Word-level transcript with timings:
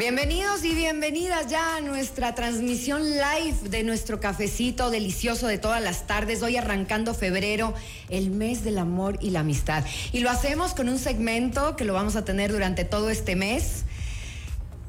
Bienvenidos 0.00 0.64
y 0.64 0.74
bienvenidas 0.74 1.48
ya 1.48 1.76
a 1.76 1.82
nuestra 1.82 2.34
transmisión 2.34 3.02
live 3.02 3.68
de 3.68 3.82
nuestro 3.82 4.18
cafecito 4.18 4.88
delicioso 4.88 5.46
de 5.46 5.58
todas 5.58 5.82
las 5.82 6.06
tardes. 6.06 6.42
Hoy 6.42 6.56
arrancando 6.56 7.12
febrero, 7.12 7.74
el 8.08 8.30
mes 8.30 8.64
del 8.64 8.78
amor 8.78 9.18
y 9.20 9.28
la 9.28 9.40
amistad. 9.40 9.84
Y 10.14 10.20
lo 10.20 10.30
hacemos 10.30 10.72
con 10.72 10.88
un 10.88 10.98
segmento 10.98 11.76
que 11.76 11.84
lo 11.84 11.92
vamos 11.92 12.16
a 12.16 12.24
tener 12.24 12.50
durante 12.50 12.86
todo 12.86 13.10
este 13.10 13.36
mes. 13.36 13.84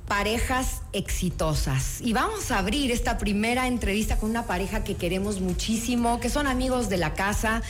Parejas 0.08 0.82
exitosas. 0.94 2.00
Y 2.00 2.14
vamos 2.14 2.50
a 2.50 2.60
abrir 2.60 2.90
esta 2.90 3.18
primera 3.18 3.68
entrevista 3.68 4.16
con 4.16 4.30
una 4.30 4.48
pareja 4.48 4.86
que 4.86 4.96
queremos 4.96 5.42
muchísimo, 5.42 6.22
que 6.22 6.30
son 6.30 6.48
amigos 6.48 6.88
de 6.88 6.96
la 6.96 7.16
casa 7.16 7.64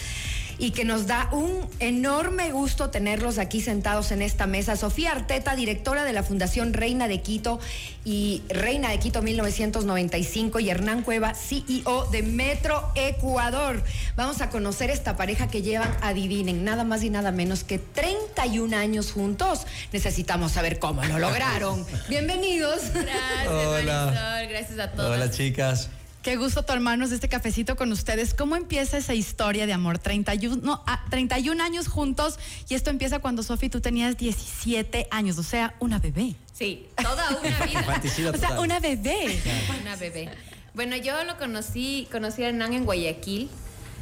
y 0.62 0.72
que 0.72 0.86
nos 0.86 1.08
da 1.08 1.28
un 1.32 1.68
enorme 1.80 2.52
gusto 2.52 2.92
tenerlos 2.92 3.40
aquí 3.40 3.62
sentados 3.62 4.12
en 4.12 4.22
esta 4.22 4.46
mesa. 4.46 4.76
Sofía 4.76 5.12
Arteta, 5.12 5.56
directora 5.56 6.06
de 6.06 6.14
la 6.14 6.22
Fundación 6.22 6.74
Reina 6.74 7.08
de 7.08 7.20
Quito 7.22 7.60
y 8.06 8.44
Reina 8.48 8.92
de 8.92 9.00
Quito 9.00 9.24
1995 9.24 10.60
y 10.60 10.70
Hernán 10.70 11.02
Cueva, 11.02 11.34
CEO 11.34 12.06
de 12.12 12.22
Metro 12.22 12.92
Ecuador. 12.94 13.84
Vamos 14.16 14.42
a 14.42 14.52
conocer 14.52 14.92
esta 14.92 15.18
pareja 15.18 15.48
que 15.48 15.64
llevan, 15.64 15.98
adivinen, 16.04 16.64
nada 16.64 16.84
más 16.84 17.04
y 17.04 17.10
nada 17.10 17.32
menos 17.32 17.64
que 17.64 17.80
31 17.80 18.78
años 18.78 19.12
juntos. 19.12 19.66
Necesitamos 19.92 20.52
saber 20.52 20.78
cómo 20.78 21.04
lo 21.04 21.18
lograron. 21.18 21.84
Bienvenidos. 22.08 22.82
Gracias, 22.94 23.48
Hola. 23.48 24.06
Marisol. 24.06 24.50
Gracias 24.50 24.80
a 24.80 24.92
todos. 24.92 25.10
Hola 25.10 25.32
chicas. 25.32 25.90
Qué 26.24 26.36
gusto 26.36 26.62
tomarnos 26.64 27.12
este 27.12 27.28
cafecito 27.30 27.76
con 27.76 27.92
ustedes. 27.92 28.36
¿Cómo 28.36 28.56
empieza 28.56 28.98
esa 28.98 29.16
historia 29.16 29.66
de 29.66 29.74
amor? 29.74 29.98
31, 29.98 30.58
no, 30.62 30.84
ah, 30.86 31.04
31 31.10 31.64
años 31.64 31.88
juntos 31.88 32.38
y 32.70 32.76
esto 32.76 32.92
empieza 32.92 33.18
cuando 33.20 33.42
Sofi 33.42 33.70
tú 33.70 33.82
tenías 33.82 34.18
17 34.18 35.08
años, 35.10 35.40
o 35.40 35.44
sea, 35.44 35.74
una 35.80 35.98
bebé. 35.98 36.36
Sí, 36.54 36.86
toda 37.02 37.28
una 37.40 37.66
vida. 37.66 38.02
O 38.34 38.38
sea, 38.38 38.60
una 38.60 38.80
bebé. 38.80 39.42
Una 39.82 39.96
bebé. 39.96 40.30
Bueno, 40.76 40.96
yo 40.96 41.24
lo 41.24 41.38
conocí, 41.40 42.08
conocí 42.12 42.44
a 42.44 42.50
Hernán 42.50 42.74
en 42.74 42.86
Guayaquil. 42.86 43.50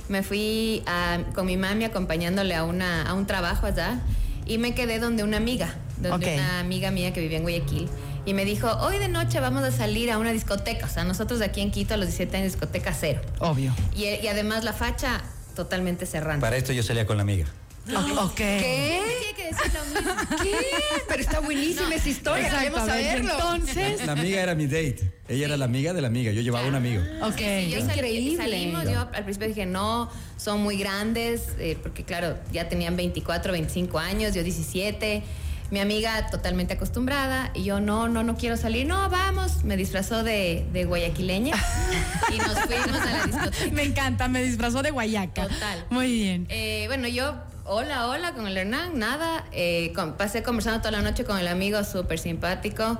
Me 0.09 0.21
fui 0.21 0.83
a- 0.87 1.19
con 1.33 1.45
mi 1.45 1.55
mami 1.55 1.85
acompañándole 1.85 2.53
a, 2.53 2.65
una, 2.65 3.03
a 3.03 3.13
un 3.13 3.27
trabajo 3.27 3.65
allá 3.65 4.01
y 4.45 4.57
me 4.57 4.75
quedé 4.75 4.99
donde 4.99 5.23
una 5.23 5.37
amiga, 5.37 5.73
donde 5.97 6.33
una 6.35 6.59
amiga 6.59 6.91
mía 6.91 7.13
que 7.13 7.21
vivía 7.21 7.37
en 7.37 7.43
Guayaquil. 7.43 7.87
Y 8.25 8.33
me 8.33 8.45
dijo, 8.45 8.69
hoy 8.81 8.97
de 8.99 9.07
noche 9.07 9.39
vamos 9.39 9.63
a 9.63 9.71
salir 9.71 10.11
a 10.11 10.17
una 10.17 10.31
discoteca. 10.31 10.85
O 10.85 10.89
sea, 10.89 11.03
nosotros 11.03 11.39
de 11.39 11.45
aquí 11.45 11.61
en 11.61 11.71
Quito 11.71 11.93
a 11.93 11.97
los 11.97 12.07
17 12.07 12.37
años 12.37 12.51
discoteca 12.53 12.93
cero. 12.93 13.21
Obvio. 13.39 13.73
Y, 13.95 14.03
y 14.05 14.27
además 14.27 14.63
la 14.63 14.73
facha 14.73 15.23
totalmente 15.55 16.05
cerrando. 16.05 16.41
Para 16.41 16.57
esto 16.57 16.73
yo 16.73 16.83
salía 16.83 17.05
con 17.05 17.17
la 17.17 17.23
amiga. 17.23 17.47
Ok. 18.21 18.35
¿Qué? 18.35 19.01
Tiene 19.19 19.35
que 19.35 19.43
decir 19.55 19.73
lo 19.73 19.83
mismo. 20.01 20.13
¿Qué? 20.43 20.55
Pero 21.07 21.21
está 21.21 21.39
buenísima 21.39 21.95
esa 21.95 22.09
historia, 22.09 22.45
Exacto, 22.45 22.65
queremos 22.75 22.87
saberlo. 22.87 23.31
Entonces, 23.33 24.05
La 24.05 24.11
amiga 24.11 24.41
era 24.43 24.53
mi 24.53 24.67
date. 24.67 25.11
Ella 25.27 25.45
era 25.47 25.57
la 25.57 25.65
amiga 25.65 25.91
de 25.93 26.01
la 26.01 26.07
amiga. 26.07 26.31
Yo 26.31 26.41
llevaba 26.41 26.67
un 26.67 26.75
amigo. 26.75 27.01
ok. 27.23 27.35
Sí, 27.37 27.69
yo 27.71 27.79
salí- 27.79 27.93
Increíble. 27.93 28.37
salimos, 28.37 28.83
yo 28.83 28.99
al 29.11 29.23
principio 29.23 29.47
dije, 29.47 29.65
no, 29.65 30.11
son 30.37 30.61
muy 30.61 30.77
grandes, 30.77 31.45
eh, 31.57 31.77
porque 31.81 32.03
claro, 32.03 32.37
ya 32.51 32.69
tenían 32.69 32.95
24, 32.95 33.53
25 33.53 33.97
años, 33.97 34.35
yo 34.35 34.43
17. 34.43 35.23
Mi 35.71 35.79
amiga 35.79 36.27
totalmente 36.31 36.73
acostumbrada 36.73 37.51
y 37.53 37.63
yo 37.63 37.79
no, 37.79 38.07
no, 38.09 38.23
no 38.23 38.35
quiero 38.37 38.57
salir, 38.57 38.87
no, 38.87 39.07
vamos. 39.09 39.63
Me 39.63 39.77
disfrazó 39.77 40.23
de, 40.23 40.65
de 40.73 40.85
guayaquileña 40.85 41.55
y 42.33 42.37
nos 42.39 42.59
fuimos 42.61 42.99
a 43.01 43.05
la 43.11 43.25
discoteca. 43.27 43.65
Me 43.73 43.83
encanta, 43.83 44.27
me 44.27 44.41
disfrazó 44.43 44.81
de 44.81 44.89
guayaca. 44.91 45.47
Total. 45.47 45.85
Muy 45.91 46.11
bien. 46.11 46.47
Eh, 46.49 46.85
bueno, 46.87 47.07
yo, 47.07 47.35
hola, 47.65 48.07
hola 48.07 48.33
con 48.33 48.47
el 48.47 48.57
Hernán, 48.57 48.97
nada. 48.97 49.45
eh, 49.51 49.91
con- 49.93 50.13
pasé 50.13 50.41
conversando 50.41 50.79
toda 50.79 50.91
la 50.91 51.01
noche 51.01 51.23
con 51.23 51.37
el 51.37 51.47
amigo, 51.47 51.83
súper 51.83 52.17
simpático. 52.17 52.97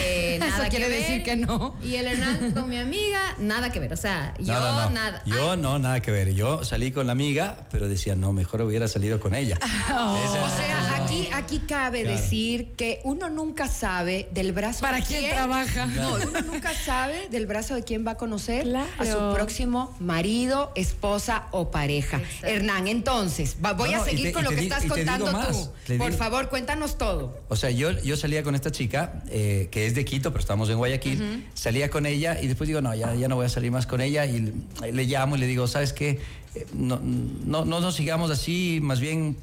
eh, 0.00 0.36
Eso 0.42 0.46
nada 0.48 0.68
quiere 0.68 0.86
que 0.88 0.90
decir 0.96 1.14
ver. 1.18 1.22
que 1.24 1.36
no. 1.36 1.76
Y 1.82 1.94
el 1.94 2.06
Hernán 2.08 2.50
con 2.52 2.68
mi 2.68 2.78
amiga, 2.78 3.20
nada 3.38 3.70
que 3.70 3.78
ver. 3.78 3.92
O 3.92 3.96
sea, 3.96 4.34
yo 4.40 4.52
No, 4.54 4.60
no, 4.60 4.82
no. 4.82 4.90
nada. 4.90 5.22
Yo 5.26 5.52
Ay, 5.52 5.58
no, 5.58 5.78
nada 5.78 6.00
que 6.00 6.10
ver. 6.10 6.32
Yo 6.34 6.64
salí 6.64 6.90
con 6.90 7.06
la 7.06 7.12
amiga, 7.12 7.66
pero 7.70 7.88
decía, 7.88 8.16
no, 8.16 8.32
mejor 8.32 8.62
hubiera 8.62 8.88
salido 8.88 9.20
con 9.20 9.34
ella. 9.36 9.58
Oh. 9.92 10.16
Esa- 10.16 10.44
O 10.44 10.48
sea, 10.56 10.99
aquí, 11.10 11.28
aquí 11.32 11.58
cabe 11.66 12.02
Claro. 12.02 12.16
decir 12.16 12.72
que 12.76 13.00
uno 13.04 13.28
nunca 13.28 13.68
sabe 13.68 14.28
del 14.32 14.52
brazo 14.52 14.80
¿Para 14.80 14.98
de 14.98 15.04
quién 15.04 15.30
trabaja? 15.30 15.86
No, 15.86 16.14
uno 16.14 16.40
nunca 16.42 16.72
sabe 16.74 17.28
del 17.30 17.46
brazo 17.46 17.74
de 17.74 17.82
quién 17.84 18.06
va 18.06 18.12
a 18.12 18.16
conocer 18.16 18.66
a 18.76 19.04
su 19.04 19.34
próximo 19.34 19.94
marido, 20.00 20.72
esposa 20.74 21.46
o 21.50 21.70
pareja. 21.70 22.18
Exacto. 22.18 22.46
Hernán, 22.46 22.88
entonces, 22.88 23.56
va- 23.64 23.72
voy 23.74 23.90
No, 23.92 24.02
a 24.02 24.04
seguir 24.04 24.26
te- 24.26 24.32
con 24.32 24.44
lo 24.44 24.50
que 24.50 24.60
estás 24.60 24.84
contando 24.86 25.32
más. 25.32 25.48
tú. 25.50 25.70
Te 25.86 25.98
Por 25.98 26.12
favor, 26.12 26.48
cuéntanos 26.48 26.98
todo. 26.98 27.40
O 27.48 27.56
sea, 27.56 27.70
yo, 27.70 27.90
yo 28.02 28.16
salía 28.16 28.42
con 28.42 28.54
esta 28.54 28.70
chica, 28.70 29.22
eh, 29.30 29.68
que 29.70 29.86
es 29.86 29.94
de 29.94 30.04
Quito, 30.04 30.30
pero 30.30 30.40
estamos 30.40 30.68
en 30.70 30.76
Guayaquil. 30.78 31.46
Salía 31.54 31.90
con 31.90 32.06
ella 32.06 32.40
y 32.40 32.46
después 32.46 32.68
digo, 32.68 32.80
no, 32.80 32.94
ya, 32.94 33.14
ya 33.14 33.28
no 33.28 33.36
voy 33.36 33.46
a 33.46 33.48
salir 33.48 33.70
más 33.70 33.86
con 33.86 34.00
ella. 34.00 34.26
Y 34.26 34.52
le, 34.80 34.92
le 34.92 35.04
llamo 35.04 35.36
y 35.36 35.38
le 35.40 35.46
digo, 35.46 35.66
¿sabes 35.66 35.92
qué? 35.92 36.20
Eh, 36.54 36.66
No, 36.74 37.00
no, 37.02 37.64
no 37.64 37.80
nos 37.80 37.94
sigamos 37.96 38.30
así, 38.30 38.80
más 38.82 39.00
bien 39.00 39.36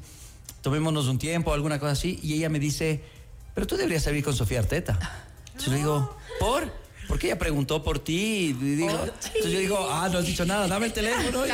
tomémonos 0.62 1.06
un 1.08 1.18
tiempo, 1.18 1.52
alguna 1.52 1.78
cosa 1.78 1.92
así. 1.92 2.18
Y 2.22 2.34
ella 2.34 2.48
me 2.48 2.58
dice, 2.58 3.00
pero 3.54 3.66
tú 3.66 3.76
deberías 3.76 4.02
salir 4.02 4.22
con 4.24 4.34
Sofía 4.34 4.60
Arteta. 4.60 4.98
Entonces 5.48 5.68
le 5.72 5.78
digo, 5.78 6.16
¿por? 6.38 6.70
Porque 7.08 7.26
ella 7.28 7.38
preguntó 7.38 7.82
por 7.82 7.98
ti. 7.98 8.48
Y 8.50 8.52
digo, 8.76 8.90
entonces 8.90 9.50
yo 9.50 9.58
digo, 9.58 9.88
ah, 9.90 10.08
no 10.12 10.18
has 10.18 10.26
dicho 10.26 10.44
nada, 10.44 10.68
dame 10.68 10.86
el 10.86 10.92
teléfono. 10.92 11.44
Es 11.48 11.52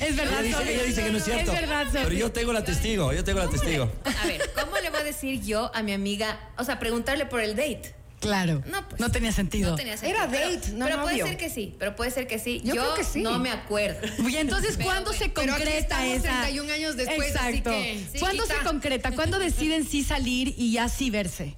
Ella 0.00 0.24
verdad, 0.24 0.42
dice, 0.42 0.56
Sofi. 0.58 0.68
ella 0.70 0.82
dice 0.84 1.04
que 1.04 1.10
no 1.10 1.18
es 1.18 1.24
cierto. 1.24 1.52
Es 1.52 1.60
verdad, 1.60 1.84
Sofi. 1.86 1.98
pero 2.04 2.14
yo 2.14 2.32
tengo 2.32 2.52
la 2.52 2.64
testigo, 2.64 3.12
yo 3.12 3.22
tengo 3.24 3.38
la 3.40 3.48
testigo. 3.48 3.90
A 4.22 4.26
ver, 4.26 4.50
¿cómo 4.58 4.76
le 4.78 4.90
voy 4.90 5.00
a 5.00 5.04
decir 5.04 5.40
yo 5.42 5.70
a 5.74 5.82
mi 5.82 5.92
amiga? 5.92 6.40
O 6.56 6.64
sea, 6.64 6.78
preguntarle 6.78 7.26
por 7.26 7.40
el 7.40 7.54
date. 7.54 7.94
Claro. 8.22 8.62
No, 8.70 8.88
pues. 8.88 9.00
No 9.00 9.10
tenía 9.10 9.32
sentido. 9.32 9.72
No 9.72 9.76
tenía 9.76 9.96
sentido. 9.96 10.16
Era 10.18 10.26
date, 10.28 10.60
pero, 10.62 10.76
no 10.78 10.84
Pero 10.86 11.02
puede 11.02 11.22
ser 11.22 11.36
que 11.36 11.50
sí, 11.50 11.74
pero 11.78 11.94
puede 11.96 12.10
ser 12.12 12.26
que 12.26 12.38
sí. 12.38 12.62
Yo 12.64 12.74
Yo, 12.74 12.82
creo 12.82 12.94
que 12.94 13.04
sí. 13.04 13.20
no 13.20 13.38
me 13.38 13.50
acuerdo. 13.50 14.00
Y 14.30 14.36
entonces, 14.36 14.76
Pero 14.76 14.88
¿cuándo 14.88 15.12
se 15.12 15.28
pero 15.28 15.52
aquí 15.52 15.62
concreta 15.64 16.06
estamos 16.06 16.24
esa? 16.24 16.40
31 16.42 16.72
años 16.72 16.96
después, 16.96 17.36
así 17.36 17.48
Exacto. 17.58 17.70
que, 17.70 18.06
sí, 18.12 18.18
¿Cuándo 18.20 18.42
quita. 18.44 18.58
se 18.58 18.64
concreta? 18.64 19.10
¿Cuándo 19.12 19.38
deciden 19.38 19.84
sí 19.86 20.02
salir 20.04 20.54
y 20.56 20.72
ya 20.72 20.88
sí 20.88 21.10
verse? 21.10 21.56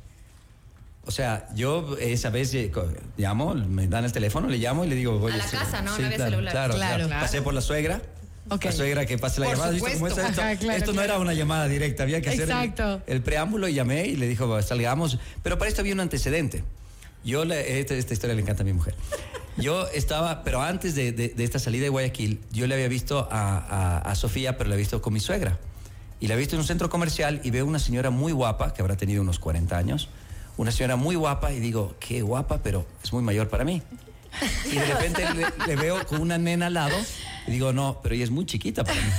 O 1.07 1.11
sea, 1.11 1.47
yo 1.55 1.99
esa 2.01 2.31
vez 2.31 2.55
eh, 2.55 2.73
llamo, 3.19 3.55
me 3.55 3.87
dan 3.87 4.07
el 4.07 4.13
teléfono, 4.13 4.49
le 4.49 4.57
llamo 4.57 4.87
y 4.87 4.89
le 4.89 4.95
digo... 4.97 5.19
voy 5.19 5.33
A 5.33 5.37
la 5.37 5.47
sí, 5.47 5.55
casa, 5.57 5.83
¿no? 5.83 5.95
sí, 5.95 6.01
No 6.01 6.07
había 6.07 6.17
claro, 6.17 6.31
celular. 6.33 6.53
Claro, 6.53 6.75
Claro. 6.77 7.07
claro. 7.07 7.21
Pasé 7.23 7.43
por 7.43 7.53
la 7.53 7.61
suegra. 7.61 8.01
Ok. 8.51 8.65
La 8.67 8.73
suegra 8.73 9.07
que 9.07 9.17
pase 9.19 9.41
la 9.41 9.47
Por 9.47 9.55
llamada. 9.57 9.73
¿viste 9.73 9.93
cómo 9.95 10.07
es 10.07 10.13
supuesto. 10.15 10.31
esto? 10.31 10.43
Ajá, 10.43 10.57
claro, 10.57 10.79
esto 10.79 10.91
no 10.93 10.97
claro. 10.97 11.13
era 11.15 11.19
una 11.21 11.33
llamada 11.35 11.67
directa, 11.67 12.03
había 12.03 12.21
que 12.21 12.29
hacer 12.29 12.43
el- 12.43 12.51
Exacto. 12.51 13.03
el, 13.07 13.23
preámbulo 13.23 13.69
y 13.69 13.75
llamé 13.75 14.07
y 14.07 14.17
le 14.17 14.29
dijo, 14.29 14.49
"Va, 14.49 14.61
salgamos. 14.63 15.19
Pero 15.43 15.57
para 15.59 15.69
esto 15.71 15.81
había 15.81 15.95
un 15.95 16.01
antecedente. 16.01 16.63
Yo, 17.25 17.45
le- 17.47 17.81
esta, 17.81 17.95
esta 17.95 18.13
historia 18.13 18.35
le 18.37 18.43
encanta 18.43 18.63
a 18.63 18.67
mi 18.67 18.75
mujer. 18.75 18.95
Yo 19.57 19.89
estaba, 19.89 20.43
pero 20.45 20.61
antes 20.63 20.95
de, 20.95 21.13
de- 21.13 21.29
de 21.31 21.45
esta 21.45 21.59
salida 21.59 21.85
de 21.85 21.89
Guayaquil, 21.89 22.41
yo 22.53 22.67
le 22.67 22.75
había 22.75 22.89
visto 22.89 23.29
a, 23.31 23.57
a- 23.59 23.99
a 24.11 24.15
Sofía, 24.15 24.59
pero 24.59 24.69
la 24.69 24.75
he 24.75 24.79
visto 24.79 25.01
con 25.01 25.13
mi 25.15 25.21
suegra. 25.21 25.59
Y 26.21 26.27
la 26.29 26.35
he 26.35 26.37
visto 26.37 26.55
en 26.57 26.61
un 26.61 26.67
centro 26.67 26.91
comercial 26.91 27.41
y 27.45 27.51
veo 27.51 27.65
una 27.65 27.79
señora 27.79 28.11
muy 28.11 28.33
guapa, 28.33 28.75
que 28.75 28.83
habrá 28.83 28.97
tenido 28.97 29.23
unos 29.23 29.39
40 29.39 29.77
años. 29.79 30.09
Una 30.57 30.71
señora 30.71 30.97
muy 30.97 31.17
guapa 31.17 31.53
y 31.53 31.61
digo, 31.61 31.95
qué 31.99 32.21
guapa, 32.23 32.61
pero 32.63 32.87
es 33.03 33.13
muy 33.13 33.23
mayor 33.23 33.49
para 33.49 33.65
mí. 33.65 33.83
Y 34.71 34.75
de 34.77 34.85
repente 34.87 35.23
le, 35.35 35.47
le 35.67 35.77
veo 35.77 36.05
con 36.07 36.21
una 36.21 36.37
nena 36.39 36.67
al 36.67 36.75
lado 36.75 36.97
y 37.47 37.51
digo, 37.53 37.73
no, 37.73 38.01
pero 38.03 38.15
ella 38.15 38.25
es 38.25 38.31
muy 38.31 38.47
chiquita 38.47 38.85
para 38.85 39.01
mí. 39.01 39.07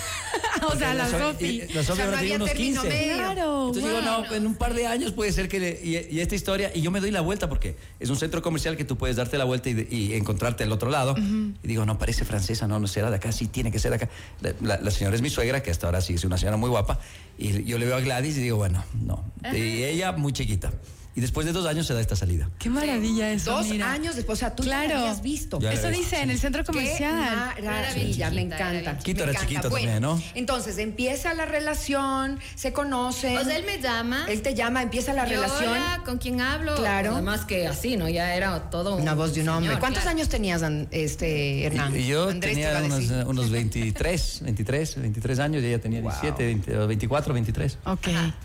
O 0.68 0.75
sea, 0.78 0.94
la 0.96 1.08
So- 1.08 1.19
Sofi. 1.34 1.62
La 1.74 1.84
Sofi 1.84 2.02
ahora 2.02 2.19
tiene 2.19 2.36
unos 2.38 2.47
término 2.50 2.81
15. 2.81 2.97
medio. 2.97 3.16
Claro. 3.18 3.68
Entonces 3.68 3.84
digo, 3.84 4.02
no, 4.02 4.34
en 4.34 4.47
un 4.47 4.56
par 4.56 4.74
de 4.74 4.88
años 4.88 5.12
puede 5.12 5.31
ser 5.31 5.47
que... 5.47 5.59
le- 5.59 5.80
y, 5.84 5.97
y 6.16 6.22
esta 6.22 6.34
historia, 6.34 6.72
y 6.74 6.81
yo 6.81 6.90
me 6.91 7.02
doy 7.02 7.12
la 7.12 7.22
vuelta 7.22 7.50
porque 7.50 7.75
es 8.00 8.09
un 8.09 8.16
centro 8.16 8.41
comercial 8.41 8.75
que 8.78 8.85
tú 8.85 8.97
puedes 8.97 9.18
darte 9.18 9.38
la 9.38 9.44
vuelta 9.44 9.69
y, 9.69 10.14
encontrarte 10.14 10.64
al 10.64 10.72
otro 10.72 10.90
lado. 10.90 11.14
Y 11.18 11.68
digo, 11.68 11.85
no, 11.85 12.00
parece 12.00 12.24
francesa, 12.25 12.68
no, 12.68 12.80
no 12.80 12.88
será 12.88 13.09
de 13.12 13.18
acá, 13.18 13.31
sí, 13.31 13.47
tiene 13.47 13.69
que 13.69 13.78
ser 13.80 13.91
de 13.91 13.97
acá. 13.97 14.09
La, 14.41 14.53
la- 14.62 14.81
la 14.81 14.91
señora 14.91 15.16
es 15.16 15.22
mi 15.22 15.30
suegra, 15.30 15.62
que 15.62 15.69
hasta 15.72 15.88
ahora 15.88 16.02
sí 16.02 16.14
es 16.14 16.24
una 16.24 16.38
señora 16.38 16.58
muy 16.58 16.69
guapa. 16.69 17.00
Y 17.38 17.64
yo 17.66 17.78
le 17.78 17.85
veo 17.85 17.97
a 17.97 18.00
Gladys 18.00 18.38
y 18.38 18.41
digo, 18.41 18.58
bueno, 18.58 18.84
no. 19.03 19.24
Y 19.53 19.84
ella 19.84 20.14
muy 20.14 20.31
chiquita. 20.34 20.72
Y 21.18 21.22
después 21.22 21.46
de 21.46 21.53
dos 21.53 21.66
años 21.66 21.88
se 21.88 21.94
da 21.94 22.02
esta 22.02 22.17
salida. 22.17 22.50
Qué 22.59 22.70
maravilla 22.70 23.32
eso. 23.32 23.52
Dos 23.52 23.70
mira. 23.70 23.90
años 23.90 24.17
después, 24.17 24.38
o 24.38 24.40
sea, 24.41 24.53
tú 24.53 24.64
ya 24.64 24.70
Claro. 24.82 24.96
la 24.96 25.00
habías 25.00 25.22
visto. 25.22 25.59
Ya 25.62 25.72
Eso 25.72 25.90
dice 25.90 26.20
en 26.22 26.29
el 26.29 26.38
centro 26.38 26.64
Qué 26.66 26.73
comercial. 26.73 27.53
maravilla, 27.64 28.29
Sí. 28.29 28.35
me 28.35 28.41
encanta. 28.41 28.64
me 28.72 28.79
era 28.79 28.79
encanta. 28.91 29.00
chiquito 29.02 29.70
Bueno, 29.70 29.85
también, 29.91 30.02
¿no? 30.02 30.22
Entonces 30.34 30.78
empieza 30.78 31.34
la 31.34 31.46
relación, 31.46 32.40
se 32.56 32.73
conocen. 32.73 33.38
O 33.38 33.46
sea, 33.46 33.56
él 33.58 33.66
me 33.66 33.79
llama. 33.82 34.26
Él 34.28 34.41
te 34.41 34.56
llama, 34.56 34.84
empieza 34.84 35.14
la 35.14 35.23
yo, 35.23 35.35
relación. 35.35 35.70
Hola, 35.72 36.02
¿con 36.06 36.17
quién 36.17 36.41
hablo? 36.41 36.76
Claro. 36.76 37.14
Además 37.14 37.46
que 37.46 37.66
así, 37.66 37.96
¿no? 37.96 38.09
Ya 38.09 38.35
era 38.35 38.70
todo 38.70 38.96
un 38.96 39.02
Una 39.03 39.14
voz 39.14 39.34
de 39.34 39.41
un 39.41 39.47
hombre. 39.50 39.68
señor, 39.70 39.79
¿Cuántos 39.79 40.03
claro. 40.03 40.18
años 40.18 40.28
tenías, 40.28 40.61
este, 40.91 41.64
Hernán? 41.66 41.96
Y 41.97 42.08
yo 42.08 42.28
Andrés 42.29 42.56
tenía 42.56 42.82
unos, 42.84 43.09
unos 43.26 43.50
23, 43.52 44.40
23, 44.44 44.96
23 45.02 45.40
años 45.40 45.64
y 45.64 45.68
ella 45.68 45.79
tenía 45.79 46.02
17, 46.02 46.44
20, 46.46 46.78
o 46.78 46.88
24, 46.88 47.34
23. 47.34 47.78
Ok. 47.85 48.08
Ajá. 48.09 48.35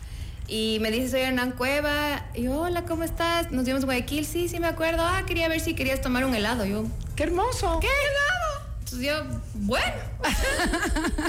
Y 0.52 0.78
me 0.80 0.90
dice, 0.90 1.10
soy 1.10 1.20
Hernán 1.20 1.52
Cueva. 1.52 2.24
Y 2.34 2.42
yo, 2.44 2.60
hola, 2.62 2.82
¿cómo 2.84 3.04
estás? 3.04 3.52
Nos 3.52 3.64
vimos 3.64 3.82
en 3.82 3.86
Guayaquil. 3.86 4.26
Sí, 4.26 4.48
sí, 4.48 4.58
me 4.58 4.66
acuerdo. 4.66 5.04
Ah, 5.04 5.22
quería 5.24 5.46
ver 5.48 5.60
si 5.60 5.74
querías 5.74 6.00
tomar 6.00 6.24
un 6.24 6.34
helado. 6.34 6.64
Yo, 6.64 6.84
¡Qué 7.14 7.22
hermoso! 7.22 7.78
¿qué 7.80 7.86
helado? 7.86 8.70
Entonces 8.80 9.06
yo, 9.06 9.40
bueno, 9.54 9.94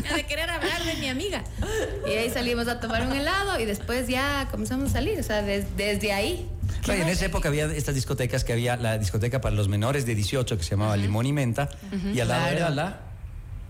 ya 0.04 0.16
de 0.16 0.26
querer 0.26 0.50
hablar 0.50 0.84
de 0.84 0.96
mi 0.96 1.08
amiga. 1.10 1.44
Y 2.08 2.10
ahí 2.18 2.32
salimos 2.32 2.68
a 2.68 2.80
tomar 2.80 3.06
un 3.06 3.14
helado 3.14 3.60
y 3.60 3.66
después 3.66 4.08
ya 4.08 4.48
comenzamos 4.50 4.90
a 4.90 4.94
salir. 4.94 5.20
O 5.20 5.24
sea, 5.24 5.44
des- 5.44 5.78
desde 5.78 6.12
ahí. 6.12 6.50
Claro, 6.82 7.02
y 7.02 7.04
en 7.04 7.10
esa 7.10 7.26
época 7.28 7.50
había 7.50 7.66
estas 7.66 7.94
discotecas 7.94 8.44
que 8.44 8.54
había 8.54 8.76
la 8.78 8.98
discoteca 8.98 9.40
para 9.42 9.54
los 9.56 9.68
menores 9.68 10.08
de 10.08 10.16
18 10.16 10.58
que 10.58 10.64
se 10.64 10.72
llamaba 10.72 10.98
Limón 10.98 11.28
y 11.28 11.34
Menta 11.34 11.70
y 12.12 12.20
al 12.20 12.30
lado 12.30 12.42
Claro. 12.42 12.58
era 12.58 12.70
la 12.72 13.00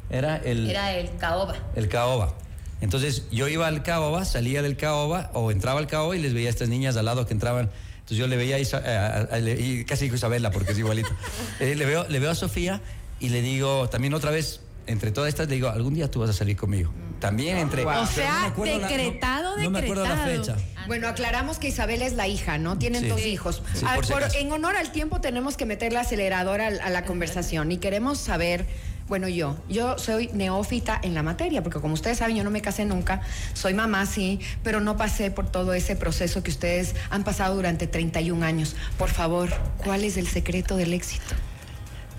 era 0.09 0.37
el 0.37 0.69
Era 0.69 0.93
el 0.93 1.09
caoba. 1.17 1.55
el 1.75 1.89
caoba. 1.89 2.33
Entonces 2.81 3.23
yo 3.31 3.47
iba 3.47 3.67
al 3.67 3.83
caoba, 3.83 4.25
salía 4.25 4.61
del 4.61 4.75
caoba 4.75 5.29
o 5.33 5.51
entraba 5.51 5.79
al 5.79 5.87
caoba 5.87 6.15
y 6.15 6.19
les 6.21 6.33
veía 6.33 6.47
a 6.47 6.51
estas 6.51 6.69
niñas 6.69 6.97
al 6.97 7.05
lado 7.05 7.25
que 7.25 7.33
entraban. 7.33 7.69
Entonces 7.99 8.17
yo 8.17 8.27
le 8.27 8.35
veía 8.37 8.55
a 8.55 8.59
Isa- 8.59 8.77
a- 8.83 9.07
a- 9.19 9.35
a- 9.35 9.39
le- 9.39 9.59
y 9.59 9.85
casi 9.85 10.05
dijo 10.05 10.15
Isabela 10.15 10.51
porque 10.51 10.71
es 10.73 10.79
igualito. 10.79 11.09
Eh, 11.59 11.75
le, 11.75 11.85
veo, 11.85 12.05
le 12.09 12.19
veo 12.19 12.31
a 12.31 12.35
Sofía 12.35 12.81
y 13.19 13.29
le 13.29 13.41
digo 13.41 13.87
también 13.89 14.13
otra 14.15 14.31
vez, 14.31 14.61
entre 14.87 15.11
todas 15.11 15.29
estas, 15.29 15.47
le 15.47 15.55
digo, 15.55 15.69
algún 15.69 15.93
día 15.93 16.09
tú 16.09 16.19
vas 16.21 16.31
a 16.31 16.33
salir 16.33 16.57
conmigo. 16.57 16.91
También 17.19 17.57
entre... 17.57 17.85
O 17.85 18.05
sea, 18.07 18.39
no 18.41 18.45
acuerdo 18.47 18.79
la- 18.79 18.87
decretado, 18.87 19.55
no, 19.57 19.63
no 19.63 19.69
me 19.69 19.79
acuerdo 19.79 20.03
la 20.07 20.25
decretado. 20.25 20.57
fecha. 20.57 20.67
Bueno, 20.87 21.07
aclaramos 21.07 21.59
que 21.59 21.67
Isabel 21.67 22.01
es 22.01 22.13
la 22.13 22.27
hija, 22.27 22.57
¿no? 22.57 22.79
Tienen 22.79 23.03
Sí. 23.03 23.07
dos 23.09 23.21
hijos. 23.23 23.61
Sí, 23.75 23.85
Ah, 23.87 23.93
por 23.95 24.07
si 24.07 24.13
por- 24.13 24.23
acaso. 24.23 24.39
en 24.39 24.51
honor 24.51 24.75
al 24.75 24.91
tiempo 24.91 25.21
tenemos 25.21 25.55
que 25.55 25.67
meter 25.67 25.93
la 25.93 25.99
aceleradora 26.01 26.67
a, 26.67 26.89
la 26.89 27.05
conversación 27.05 27.71
y 27.71 27.77
queremos 27.77 28.17
saber, 28.17 28.65
bueno, 29.11 29.27
yo, 29.27 29.57
yo 29.67 29.97
soy 29.97 30.29
neófita 30.31 30.97
en 31.03 31.13
la 31.13 31.21
materia, 31.21 31.61
porque 31.61 31.81
como 31.81 31.95
ustedes 31.95 32.17
saben, 32.19 32.37
yo 32.37 32.45
no 32.45 32.49
me 32.49 32.61
casé 32.61 32.85
nunca, 32.85 33.19
soy 33.53 33.73
mamá, 33.73 34.05
sí, 34.05 34.39
pero 34.63 34.79
no 34.79 34.95
pasé 34.95 35.31
por 35.31 35.51
todo 35.51 35.73
ese 35.73 35.97
proceso 35.97 36.43
que 36.43 36.49
ustedes 36.49 36.95
han 37.09 37.25
pasado 37.25 37.55
durante 37.55 37.87
31 37.87 38.45
años. 38.45 38.77
Por 38.97 39.09
favor, 39.09 39.49
¿cuál 39.83 40.05
es 40.05 40.15
el 40.15 40.27
secreto 40.29 40.77
del 40.77 40.93
éxito? 40.93 41.35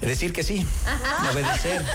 Decir 0.03 0.35
que 0.35 0.43
sí, 0.43 0.67
obedecer. 1.33 1.83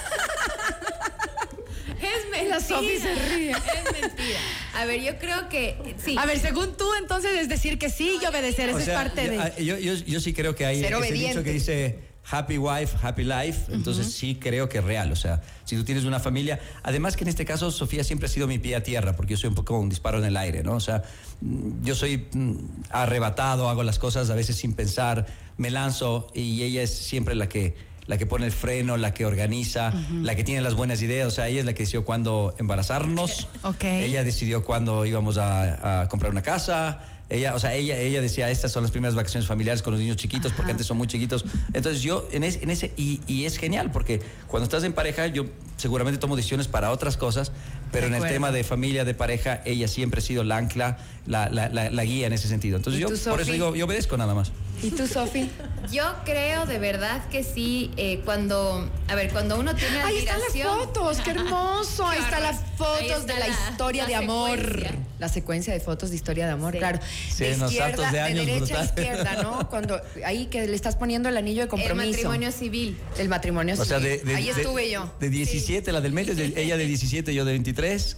Es 2.00 2.29
mentira. 2.29 2.55
La 2.55 2.59
Sofi 2.59 2.97
se 3.00 3.15
ríe. 3.15 3.51
Es 3.51 4.01
mentira. 4.01 4.39
A 4.75 4.85
ver, 4.85 5.01
yo 5.01 5.17
creo 5.17 5.50
que 5.50 5.95
sí. 6.03 6.15
A 6.17 6.25
ver, 6.25 6.39
según 6.39 6.75
tú, 6.77 6.85
entonces 7.00 7.31
es 7.39 7.50
decir 7.50 7.77
que 7.79 7.89
sí 7.89 8.19
y 8.21 8.25
obedecer, 8.25 8.69
eso 8.69 8.77
O 8.77 8.81
sea, 8.81 8.93
es 8.93 9.09
parte 9.09 9.25
yo, 9.25 9.31
de. 9.31 9.39
ah, 9.39 9.57
yo, 9.57 9.77
yo- 9.77 10.05
yo 10.05 10.19
sí 10.21 10.31
creo 10.33 10.53
que 10.55 10.65
hay 10.65 10.77
Ser 10.77 10.85
ese 10.88 10.95
obediente. 10.95 11.27
dicho 11.29 11.43
que 11.43 11.51
dice 11.53 12.00
happy 12.29 12.57
wife, 12.57 12.97
happy 13.01 13.24
life. 13.24 13.71
Entonces 13.71 14.12
sí 14.12 14.35
creo 14.35 14.68
que 14.69 14.79
es 14.79 14.83
real. 14.83 15.12
O 15.12 15.15
sea, 15.15 15.41
si 15.65 15.75
tú 15.75 15.83
tienes 15.83 16.06
una 16.06 16.19
familia. 16.19 16.59
Además 16.83 17.15
que 17.15 17.24
en 17.24 17.29
este 17.29 17.45
caso 17.45 17.71
Sofía 17.71 18.03
siempre 18.03 18.27
ha 18.27 18.29
sido 18.29 18.47
mi 18.47 18.59
pie 18.59 18.75
a 18.75 18.83
tierra, 18.83 19.15
porque 19.15 19.33
yo 19.33 19.38
soy 19.38 19.50
un 19.50 19.56
poco 19.56 19.77
un 19.77 19.89
disparo 19.89 20.19
en 20.19 20.25
el 20.25 20.38
aire, 20.38 20.63
¿no? 20.63 20.74
O 20.74 20.79
sea, 20.79 21.03
mm, 21.41 21.83
yo 21.83 21.95
soy 21.95 22.27
mm, 22.31 22.56
arrebatado, 22.89 23.69
hago 23.69 23.83
las 23.83 24.00
cosas 24.00 24.29
a 24.29 24.35
veces 24.35 24.56
sin 24.57 24.74
pensar, 24.74 25.25
me 25.57 25.69
lanzo 25.69 26.27
y 26.33 26.63
ella 26.63 26.83
es 26.83 26.94
siempre 26.94 27.35
la 27.35 27.50
que 27.50 27.75
la 28.07 28.18
que 28.18 28.25
pone 28.25 28.45
el 28.45 28.53
freno, 28.53 28.95
la 28.95 29.13
que 29.13 29.25
organiza, 29.25 29.94
la 30.21 30.33
que 30.33 30.45
tiene 30.45 30.62
las 30.62 30.75
buenas 30.75 31.01
ideas. 31.01 31.27
O 31.27 31.31
sea, 31.31 31.50
ella 31.50 31.59
es 31.59 31.65
la 31.65 31.74
que 31.74 31.83
decidió 31.83 32.06
cuándo 32.06 32.56
embarazarnos. 32.57 33.50
Ok. 33.63 33.83
Ella 33.83 34.24
decidió 34.24 34.63
cuándo 34.63 35.06
íbamos 35.06 35.38
a, 35.38 36.03
a 36.03 36.07
comprar 36.07 36.31
una 36.31 36.41
casa. 36.41 37.01
Ella, 37.29 37.56
o 37.56 37.59
sea, 37.59 37.74
ella, 37.75 37.97
ella 37.97 38.21
decía, 38.21 38.50
estas 38.50 38.71
son 38.71 38.83
las 38.83 38.91
primeras 38.91 39.13
vacaciones 39.13 39.47
familiares 39.47 39.81
con 39.81 39.91
los 39.91 40.00
niños 40.00 40.15
chiquitos, 40.15 40.53
porque 40.53 40.71
antes 40.71 40.88
son 40.88 40.97
muy 40.97 41.07
chiquitos. 41.07 41.44
Entonces 41.74 42.01
yo, 42.01 42.25
en, 42.31 42.44
es- 42.45 42.62
en 42.62 42.69
ese, 42.69 42.94
y, 42.95 43.19
y 43.27 43.44
es 43.45 43.57
genial, 43.57 43.91
porque 43.91 44.21
cuando 44.47 44.63
estás 44.63 44.83
en 44.85 44.94
pareja, 44.94 45.27
yo 45.27 45.45
seguramente 45.75 46.19
tomo 46.19 46.35
decisiones 46.38 46.68
para 46.69 46.89
otras 46.91 47.18
cosas, 47.18 47.51
pero 47.91 48.09
De 48.09 48.15
en 48.18 48.24
el 48.24 48.29
tema 48.29 48.51
de 48.51 48.63
familia, 48.63 49.03
de 49.06 49.13
pareja, 49.13 49.62
ella 49.65 49.88
siempre 49.89 50.19
ha 50.19 50.24
sido 50.24 50.44
la 50.45 50.57
ancla, 50.57 50.97
la, 51.25 51.50
la, 51.50 51.68
la- 51.69 51.89
la 51.89 52.03
guía 52.06 52.27
en 52.27 52.33
ese 52.33 52.47
sentido. 52.47 52.77
Entonces 52.77 53.00
¿Y 53.00 53.01
yo, 53.01 53.07
por 53.09 53.18
eso 53.18 53.35
Sofi? 53.35 53.51
digo, 53.51 53.75
yo 53.75 53.85
obedezco 53.85 54.15
nada 54.15 54.33
más. 54.33 54.51
¿Y 54.81 54.91
tú, 54.91 55.07
Sofi? 55.07 55.50
Yo 55.91 56.03
creo 56.24 56.65
de 56.65 56.77
verdad 56.79 57.27
que 57.29 57.44
sí, 57.44 57.91
eh, 57.97 58.21
cuando, 58.25 58.88
a 59.07 59.15
ver, 59.15 59.31
cuando 59.31 59.59
uno 59.59 59.74
tiene 59.75 60.01
Ahí 60.01 60.18
están 60.19 60.39
las 60.39 60.53
fotos, 60.63 61.19
qué 61.21 61.31
hermoso. 61.31 62.07
Ahí 62.07 62.19
están 62.19 62.44
las 62.44 62.62
fotos 62.77 63.25
de 63.25 63.33
la, 63.33 63.39
la- 63.39 63.47
historia 63.71 64.03
la 64.03 64.09
de 64.09 64.15
amor. 64.15 64.57
secuencia. 64.59 64.95
La 65.19 65.29
secuencia 65.29 65.74
de 65.74 65.79
fotos 65.79 66.12
de 66.12 66.15
historia 66.15 66.45
de 66.45 66.51
amor, 66.51 66.74
Sí. 66.74 66.77
claro. 66.79 67.00
Sí, 67.29 67.43
de 67.45 67.55
unos 67.55 67.71
izquierda, 67.71 68.11
de 68.11 68.19
años 68.19 68.45
derecha 68.45 68.81
a 68.81 68.85
izquierda, 68.85 69.43
¿no? 69.43 69.69
Cuando 69.69 70.01
ahí 70.25 70.47
que 70.47 70.65
le 70.67 70.75
estás 70.75 70.95
poniendo 70.95 71.29
el 71.29 71.37
anillo 71.37 71.57
de 71.59 71.63
El 71.63 71.69
compromiso. 71.69 72.09
matrimonio 72.11 72.51
civil. 72.51 72.97
El 73.17 73.29
matrimonio 73.29 73.75
O 73.79 73.85
sea, 73.85 73.99
civil. 73.99 74.19
de, 74.19 74.23
de- 74.25 74.35
ahí 74.35 74.45
de- 74.45 74.51
estuve 74.51 74.89
yo. 74.89 75.11
De 75.19 75.29
17, 75.29 75.91
la 75.91 76.01
del 76.01 76.13
medio, 76.13 76.31
es 76.33 76.37
de- 76.37 76.53
ella 76.61 76.77
de 76.77 76.85
17, 76.85 77.33
yo 77.33 77.45
de 77.45 77.51
23. 77.53 78.17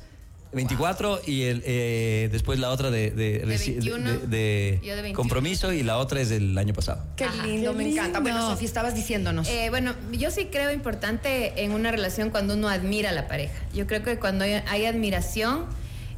24 0.51 1.21
y 1.27 1.43
el, 1.43 1.61
eh, 1.63 2.27
después 2.31 2.57
la 2.57 2.71
otra 2.71 2.89
de, 2.89 3.11
de, 3.11 3.45
reci- 3.45 3.73
21, 3.73 4.11
de- 4.21 4.27
de 4.27 4.79
yo 4.83 4.95
de 4.95 5.01
21. 5.03 5.13
compromiso 5.15 5.71
y 5.71 5.83
la 5.83 5.97
otra 5.99 6.21
es 6.21 6.29
del 6.29 6.57
año 6.57 6.73
pasado. 6.73 7.05
Qué 7.15 7.25
Ajá. 7.25 7.45
lindo, 7.45 7.71
Qué 7.73 7.77
me 7.77 7.91
encanta. 7.91 8.19
Bueno. 8.19 8.49
Sofía, 8.49 8.65
estabas 8.67 8.95
diciéndonos. 8.95 9.47
Eh, 9.47 9.67
bueno, 9.69 9.93
yo 10.11 10.31
sí 10.31 10.45
creo 10.51 10.71
importante 10.71 11.63
en 11.63 11.71
una 11.71 11.91
relación 11.91 12.31
cuando 12.31 12.55
uno 12.55 12.67
admira 12.67 13.11
a 13.11 13.13
la 13.13 13.27
pareja. 13.27 13.53
Yo 13.75 13.85
creo 13.85 14.01
que 14.01 14.17
cuando 14.17 14.43
hay, 14.43 14.53
hay 14.67 14.85
admiración 14.85 15.67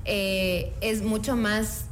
eh, 0.05 0.73
es 0.81 1.01
mucho 1.03 1.35
más, 1.35 1.85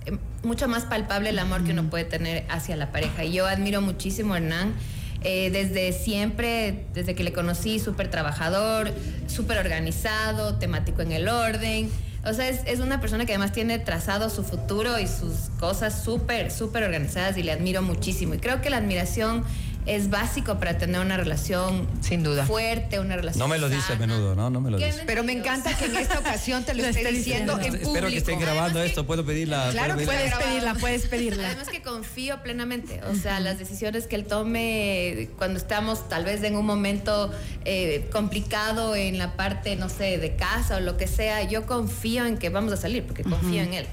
mucho 0.43 0.67
más 0.67 0.85
palpable 0.85 1.29
el 1.29 1.39
amor 1.39 1.63
que 1.63 1.71
uno 1.71 1.89
puede 1.89 2.05
tener 2.05 2.45
hacia 2.49 2.75
la 2.75 2.91
pareja. 2.91 3.23
Y 3.23 3.33
yo 3.33 3.45
admiro 3.47 3.81
muchísimo 3.81 4.33
a 4.33 4.37
Hernán. 4.37 4.73
eh, 5.21 5.49
desde 5.51 5.91
siempre, 5.91 6.85
desde 6.93 7.13
que 7.13 7.23
le 7.23 7.33
conocí, 7.33 7.79
súper 7.79 8.09
trabajador, 8.09 8.91
súper 9.27 9.57
organizado, 9.57 10.55
temático 10.55 11.01
en 11.01 11.11
el 11.11 11.27
orden. 11.27 11.89
O 12.25 12.33
sea, 12.33 12.47
es, 12.49 12.61
es 12.65 12.79
una 12.79 12.99
persona 13.01 13.25
que 13.25 13.33
además 13.33 13.51
tiene 13.51 13.79
trazado 13.79 14.29
su 14.29 14.43
futuro 14.43 14.99
y 14.99 15.07
sus 15.07 15.49
cosas 15.59 16.03
súper, 16.03 16.51
súper 16.51 16.83
organizadas 16.83 17.37
y 17.37 17.43
le 17.43 17.51
admiro 17.51 17.81
muchísimo. 17.81 18.33
Y 18.33 18.37
creo 18.39 18.61
que 18.61 18.69
la 18.69 18.77
admiración 18.77 19.43
es 19.85 20.09
básico 20.09 20.59
para 20.59 20.77
tener 20.77 21.01
una 21.01 21.17
relación 21.17 21.87
Sin 22.01 22.21
duda. 22.23 22.45
fuerte, 22.45 22.99
una 22.99 23.15
relación 23.15 23.39
No 23.39 23.47
me 23.47 23.57
lo 23.57 23.69
dice 23.69 23.93
a 23.93 23.95
menudo, 23.95 24.35
¿no? 24.35 24.49
No 24.49 24.61
me 24.61 24.69
lo 24.69 24.77
dice. 24.77 25.03
Pero 25.05 25.23
me 25.23 25.31
encanta 25.33 25.75
que 25.75 25.85
en 25.85 25.95
esta 25.95 26.19
ocasión 26.19 26.63
te 26.63 26.73
lo, 26.73 26.83
Lo 26.83 26.89
esté 26.89 27.11
diciendo 27.11 27.55
diciendo. 27.55 27.59
en 27.59 27.71
público. 27.71 27.87
Espero 27.89 28.07
que 28.09 28.17
estén 28.17 28.39
grabando 28.39 28.79
Además 28.79 28.89
esto. 28.89 29.05
¿Puedo 29.07 29.25
pedirla? 29.25 29.69
Claro 29.71 29.95
¿Puedo 29.95 30.09
que 30.09 30.15
pedirla? 30.17 30.35
Puedes 30.37 30.47
pedirla, 30.47 30.73
puedes 30.75 31.05
pedirla. 31.07 31.47
Además 31.47 31.69
que 31.69 31.81
confío 31.81 32.41
plenamente, 32.43 33.01
o 33.09 33.15
sea, 33.15 33.39
las 33.39 33.57
decisiones 33.57 34.07
que 34.07 34.15
él 34.15 34.25
tome 34.25 35.29
cuando 35.37 35.57
estamos 35.57 36.07
tal 36.09 36.23
vez 36.25 36.43
en 36.43 36.55
un 36.55 36.65
momento 36.65 37.31
eh, 37.65 38.07
complicado 38.11 38.95
en 38.95 39.17
la 39.17 39.35
parte, 39.35 39.75
no 39.75 39.89
sé, 39.89 40.17
de 40.17 40.35
casa 40.35 40.77
o 40.77 40.79
lo 40.79 40.97
que 40.97 41.07
sea, 41.07 41.43
yo 41.43 41.65
confío 41.65 42.25
en 42.25 42.37
que 42.37 42.49
vamos 42.49 42.73
a 42.73 42.77
salir, 42.77 43.03
porque 43.05 43.23
confío 43.23 43.61
en 43.63 43.73
él. 43.73 43.85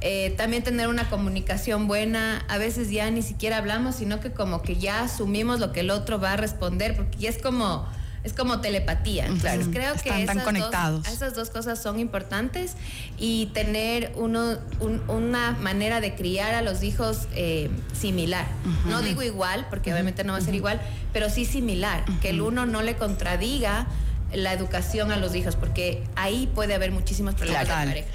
Eh, 0.00 0.34
también 0.36 0.62
tener 0.62 0.88
una 0.88 1.08
comunicación 1.08 1.88
buena, 1.88 2.44
a 2.48 2.58
veces 2.58 2.90
ya 2.90 3.10
ni 3.10 3.22
siquiera 3.22 3.56
hablamos, 3.58 3.96
sino 3.96 4.20
que 4.20 4.32
como 4.32 4.62
que 4.62 4.76
ya 4.76 5.02
asumimos 5.02 5.58
lo 5.60 5.72
que 5.72 5.80
el 5.80 5.90
otro 5.90 6.20
va 6.20 6.32
a 6.34 6.36
responder, 6.36 6.94
porque 6.96 7.18
ya 7.18 7.30
es 7.30 7.38
como... 7.38 7.86
Es 8.24 8.32
como 8.32 8.60
telepatía. 8.60 9.26
Entonces 9.26 9.68
creo 9.72 9.94
que 10.02 10.10
tan 10.10 10.18
esas 10.22 10.42
conectados. 10.42 11.04
Dos, 11.04 11.12
esas 11.12 11.34
dos 11.36 11.50
cosas 11.50 11.80
son 11.80 12.00
importantes 12.00 12.72
y 13.18 13.46
tener 13.54 14.10
uno, 14.16 14.58
un- 14.80 15.00
una 15.08 15.52
manera 15.52 16.00
de 16.00 16.16
criar 16.16 16.52
a 16.56 16.60
los 16.62 16.82
hijos 16.82 17.28
eh, 17.36 17.70
similar. 17.96 18.48
No 18.86 19.00
digo 19.00 19.22
igual, 19.22 19.68
porque 19.70 19.92
obviamente 19.92 20.24
no 20.24 20.32
va 20.32 20.40
a 20.40 20.42
ser 20.42 20.56
igual, 20.56 20.80
pero 21.12 21.30
sí 21.30 21.44
similar. 21.44 22.04
Que 22.20 22.30
el 22.30 22.40
uno 22.40 22.66
no 22.66 22.82
le 22.82 22.96
contradiga 22.96 23.86
la 24.32 24.52
educación 24.52 25.12
a 25.12 25.18
los 25.18 25.36
hijos, 25.36 25.54
porque 25.54 26.02
ahí 26.16 26.50
puede 26.52 26.74
haber 26.74 26.90
muchísimos 26.90 27.36
problemas 27.36 27.62
de 27.68 27.72
pareja. 27.90 28.08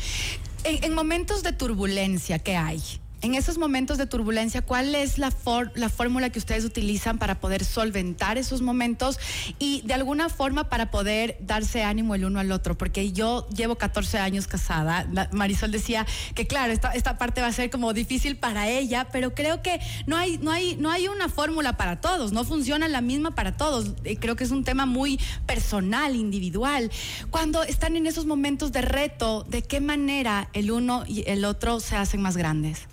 En, 0.64 0.84
en 0.84 0.94
momentos 0.94 1.44
de 1.44 1.54
turbulencia, 1.54 2.40
¿qué 2.40 2.56
hay? 2.56 3.01
En 3.24 3.36
esos 3.36 3.60
momentos 3.60 4.00
de 4.00 4.08
turbulencia, 4.08 4.64
¿cuál 4.64 4.96
es 4.96 5.20
la, 5.20 5.30
for- 5.30 5.72
la 5.76 5.90
fórmula 5.90 6.32
que 6.32 6.40
ustedes 6.40 6.66
utilizan 6.66 7.20
para 7.20 7.40
poder 7.40 7.64
solventar 7.64 8.40
esos 8.40 8.64
momentos 8.64 9.20
y 9.60 9.84
de 9.86 9.94
alguna 9.94 10.28
forma 10.28 10.70
para 10.70 10.90
poder 10.90 11.38
darse 11.40 11.84
ánimo 11.84 12.16
el 12.16 12.26
uno 12.26 12.40
al 12.40 12.52
otro? 12.52 12.76
Porque 12.80 13.12
yo 13.12 13.48
llevo 13.50 13.76
14 13.76 14.18
años 14.18 14.48
casada. 14.48 15.08
Marisol 15.34 15.70
decía 15.72 16.08
que 16.34 16.48
claro, 16.48 16.74
esta, 16.74 16.94
esta 16.94 17.20
parte 17.20 17.42
va 17.42 17.48
a 17.48 17.52
ser 17.52 17.70
como 17.70 17.94
difícil 17.94 18.38
para 18.38 18.68
ella, 18.70 19.08
pero 19.12 19.36
creo 19.36 19.62
que 19.62 19.80
no 20.08 20.18
hay, 20.18 20.40
no 20.40 20.50
hay, 20.50 20.76
no 20.78 20.90
hay 20.90 21.08
una 21.08 21.30
fórmula 21.30 21.78
para 21.78 22.02
todos, 22.02 22.32
no 22.32 22.44
funciona 22.44 22.88
la 22.88 23.02
misma 23.02 23.36
para 23.36 23.56
todos. 23.56 23.92
Eh, 24.04 24.18
creo 24.18 24.36
que 24.36 24.46
es 24.46 24.52
un 24.52 24.64
tema 24.64 24.88
muy 24.88 25.20
personal, 25.46 26.16
individual. 26.16 26.90
Cuando 27.30 27.62
están 27.62 27.96
en 27.96 28.08
esos 28.08 28.26
momentos 28.26 28.72
de 28.72 28.82
reto, 28.82 29.44
¿de 29.48 29.62
qué 29.62 29.80
manera 29.80 30.50
el 30.54 30.72
uno 30.72 31.04
y 31.08 31.24
el 31.30 31.46
otro 31.46 31.80
se 31.80 31.96
hacen 31.96 32.20
más 32.20 32.36
grandes? 32.36 32.88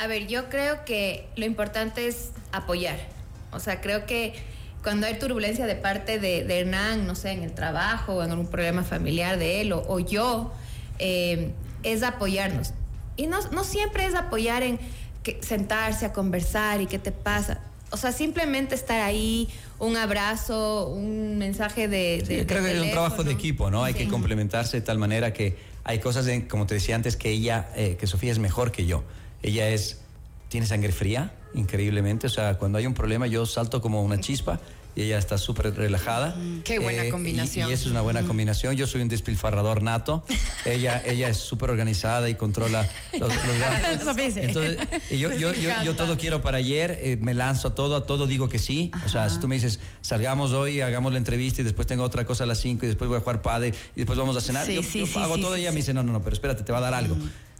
A 0.00 0.06
ver, 0.06 0.26
yo 0.26 0.48
creo 0.48 0.84
que 0.84 1.26
lo 1.36 1.44
importante 1.44 2.06
es 2.06 2.30
apoyar. 2.52 2.98
O 3.52 3.60
sea, 3.60 3.80
creo 3.80 4.06
que 4.06 4.34
cuando 4.82 5.06
hay 5.06 5.18
turbulencia 5.18 5.66
de 5.66 5.74
parte 5.74 6.18
de, 6.18 6.44
de 6.44 6.60
Hernán, 6.60 7.06
no 7.06 7.14
sé, 7.14 7.32
en 7.32 7.42
el 7.42 7.52
trabajo 7.52 8.14
o 8.14 8.22
en 8.24 8.30
algún 8.30 8.46
problema 8.46 8.84
familiar 8.84 9.38
de 9.38 9.60
él 9.60 9.72
o, 9.72 9.84
o 9.88 9.98
yo, 9.98 10.52
eh, 10.98 11.50
es 11.82 12.02
apoyarnos. 12.02 12.72
Y 13.16 13.26
no, 13.26 13.38
no 13.50 13.64
siempre 13.64 14.04
es 14.06 14.14
apoyar 14.14 14.62
en 14.62 14.78
que 15.24 15.38
sentarse 15.42 16.06
a 16.06 16.12
conversar 16.12 16.80
y 16.80 16.86
qué 16.86 16.98
te 17.00 17.10
pasa. 17.10 17.60
O 17.90 17.96
sea, 17.96 18.12
simplemente 18.12 18.74
estar 18.74 19.00
ahí, 19.00 19.48
un 19.78 19.96
abrazo, 19.96 20.88
un 20.88 21.38
mensaje 21.38 21.88
de... 21.88 22.22
Sí, 22.26 22.36
de- 22.36 22.46
creo 22.46 22.62
de 22.62 22.70
que 22.72 22.76
es 22.76 22.82
un 22.84 22.90
trabajo 22.90 23.24
de 23.24 23.32
equipo, 23.32 23.70
¿no? 23.70 23.82
Hay 23.82 23.94
que 23.94 24.08
complementarse 24.08 24.76
de 24.76 24.80
tal 24.82 24.98
manera 24.98 25.32
que 25.32 25.56
hay 25.84 25.98
cosas, 25.98 26.26
en- 26.28 26.42
como 26.42 26.66
te 26.66 26.74
decía 26.74 26.94
antes, 26.94 27.16
que 27.16 27.30
ella, 27.30 27.70
eh, 27.74 27.96
que 27.98 28.06
Sofía 28.06 28.30
es 28.30 28.38
mejor 28.38 28.70
que 28.72 28.84
yo. 28.86 29.02
Ella 29.42 29.68
es, 29.68 29.98
tiene 30.48 30.66
sangre 30.66 30.92
fría, 30.92 31.32
increíblemente. 31.54 32.26
O 32.26 32.30
sea, 32.30 32.58
cuando 32.58 32.78
hay 32.78 32.86
un 32.86 32.94
problema 32.94 33.26
yo 33.26 33.46
salto 33.46 33.80
como 33.80 34.02
una 34.02 34.20
chispa 34.20 34.60
y 34.96 35.02
ella 35.02 35.18
está 35.18 35.38
súper 35.38 35.72
relajada. 35.76 36.34
Qué 36.64 36.80
buena 36.80 37.04
Eh, 37.04 37.08
y- 37.08 37.10
combinación. 37.12 37.70
Y, 37.70 37.72
eso 37.72 37.84
es 37.84 37.90
una 37.92 38.00
buena 38.00 38.22
combinación. 38.24 38.74
Yo 38.74 38.88
soy 38.88 39.00
un 39.02 39.08
despilfarrador 39.08 39.80
nato. 39.80 40.24
ella, 40.64 41.00
ella 41.06 41.28
es 41.28 41.36
súper 41.36 41.70
organizada 41.70 42.28
y 42.28 42.34
controla 42.34 42.88
los, 43.12 43.20
los 43.32 43.58
gastos. 43.60 44.36
Entonces, 44.38 44.76
y 45.10 45.18
yo, 45.18 45.32
yo, 45.34 45.52
yo, 45.54 45.70
yo 45.84 45.94
todo 45.94 46.16
quiero 46.18 46.42
para 46.42 46.58
ayer, 46.58 46.98
eh, 47.00 47.16
me 47.20 47.32
lanzo 47.32 47.68
a 47.68 47.74
todo, 47.76 47.94
a 47.94 48.06
todo 48.06 48.26
digo 48.26 48.48
que 48.48 48.58
sí. 48.58 48.90
O 49.06 49.08
sea, 49.08 49.30
si 49.30 49.38
tú 49.38 49.46
me 49.46 49.54
dices, 49.54 49.78
salgamos 50.00 50.50
hoy, 50.50 50.80
hagamos 50.80 51.12
la 51.12 51.18
entrevista 51.18 51.60
y 51.60 51.64
después 51.64 51.86
tengo 51.86 52.02
otra 52.02 52.24
cosa 52.26 52.42
a 52.42 52.46
las 52.48 52.58
5 52.58 52.84
y 52.84 52.88
después 52.88 53.06
voy 53.08 53.18
a 53.18 53.20
jugar 53.20 53.40
padre 53.40 53.74
y 53.94 53.98
después 53.98 54.18
vamos 54.18 54.36
a 54.36 54.40
cenar. 54.40 54.66
Sí, 54.66 54.74
yo 54.74 54.82
sí, 54.82 55.00
yo 55.00 55.06
sí, 55.06 55.18
hago 55.20 55.38
todo 55.38 55.56
y 55.56 55.60
ella 55.60 55.70
me 55.70 55.76
dice, 55.76 55.94
no, 55.94 56.02
no, 56.02 56.12
no, 56.12 56.22
pero 56.22 56.34
espérate, 56.34 56.64
te 56.64 56.72
va 56.72 56.78
a 56.78 56.82
dar 56.82 56.94
algo. 56.94 57.16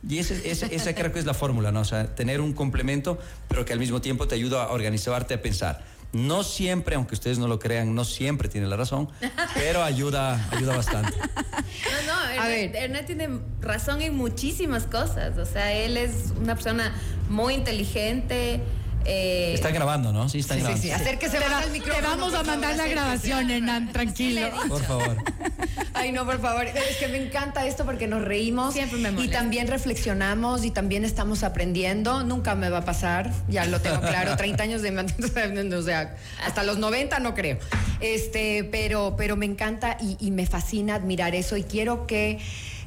Y 0.06 0.18
ese, 0.18 0.48
ese- 0.50 0.74
esa 0.74 0.94
creo 0.94 1.12
que 1.12 1.18
es 1.18 1.24
la 1.26 1.34
fórmula, 1.34 1.72
¿no? 1.72 1.80
O 1.80 1.84
sea, 1.84 2.14
tener 2.14 2.40
un 2.40 2.52
complemento, 2.52 3.18
pero 3.48 3.64
que 3.64 3.72
al 3.72 3.78
mismo 3.78 4.00
tiempo 4.00 4.28
te 4.28 4.34
ayuda 4.34 4.64
a 4.64 4.72
organizarte, 4.72 5.34
a 5.34 5.42
pensar. 5.42 5.82
No 6.12 6.42
siempre, 6.42 6.94
aunque 6.96 7.14
ustedes 7.14 7.38
no 7.38 7.48
lo 7.48 7.58
crean, 7.58 7.94
no 7.94 8.04
siempre 8.04 8.48
tiene 8.48 8.66
la 8.66 8.76
razón, 8.76 9.10
pero 9.54 9.82
ayuda, 9.82 10.48
ayuda 10.52 10.74
bastante. 10.76 11.12
No, 11.18 12.06
no, 12.06 12.42
A 12.42 12.46
ver. 12.48 12.74
Hernán 12.74 13.04
tiene 13.04 13.28
razón 13.60 14.00
en 14.00 14.14
muchísimas 14.16 14.84
cosas. 14.84 15.36
O 15.36 15.44
sea, 15.44 15.72
él 15.74 15.96
es 15.98 16.32
una 16.40 16.54
persona 16.54 16.94
muy 17.28 17.52
inteligente. 17.54 18.60
Eh, 19.04 19.52
Están 19.54 19.72
grabando, 19.74 20.12
¿no? 20.12 20.28
Sí, 20.28 20.40
están 20.40 20.56
Sí, 20.58 20.60
sí, 20.60 20.64
grabando. 20.64 20.82
sí. 20.86 20.90
Acérquese 20.92 21.40
más 21.40 21.64
al 21.64 21.70
micrófono. 21.70 21.96
te 22.02 22.06
vamos 22.16 22.34
a 22.34 22.42
mandar 22.42 22.70
favor, 22.76 22.86
la 22.88 22.92
grabación, 22.94 23.50
Hernán, 23.50 23.92
tranquilo. 23.92 24.48
Por 24.68 24.82
favor. 24.84 25.16
Ay, 25.94 26.12
no, 26.12 26.24
por 26.24 26.40
favor. 26.40 26.64
Es 26.66 26.96
que 26.98 27.08
me 27.08 27.16
encanta 27.24 27.66
esto 27.66 27.84
porque 27.84 28.06
nos 28.06 28.22
reímos. 28.22 28.74
Siempre 28.74 28.98
me 28.98 29.08
Y 29.08 29.12
molesta. 29.12 29.38
también 29.38 29.66
reflexionamos 29.66 30.64
y 30.64 30.70
también 30.70 31.04
estamos 31.04 31.42
aprendiendo. 31.42 32.22
Nunca 32.24 32.54
me 32.54 32.70
va 32.70 32.78
a 32.78 32.84
pasar, 32.84 33.32
ya 33.48 33.64
lo 33.64 33.80
tengo 33.80 34.00
claro. 34.00 34.36
30 34.36 34.62
años 34.62 34.82
de 34.82 34.88
o 35.76 35.82
sea, 35.82 36.16
hasta 36.44 36.62
los 36.62 36.78
90 36.78 37.18
no 37.20 37.34
creo. 37.34 37.58
Este, 38.00 38.64
pero, 38.64 39.14
pero 39.16 39.36
me 39.36 39.46
encanta 39.46 39.96
y, 40.00 40.16
y 40.20 40.30
me 40.30 40.46
fascina 40.46 40.94
admirar 40.94 41.34
eso. 41.34 41.56
Y 41.56 41.64
quiero 41.64 42.06
que. 42.06 42.38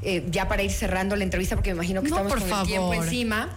eh, 0.03 0.25
ya 0.31 0.47
para 0.47 0.63
ir 0.63 0.71
cerrando 0.71 1.15
la 1.15 1.23
entrevista, 1.23 1.55
porque 1.55 1.71
me 1.71 1.75
imagino 1.77 2.01
que 2.01 2.09
No, 2.09 2.15
estamos 2.17 2.33
por 2.33 2.41
con 2.49 2.59
el 2.61 2.65
tiempo 2.67 2.89
favor. 2.91 3.03
encima. 3.05 3.49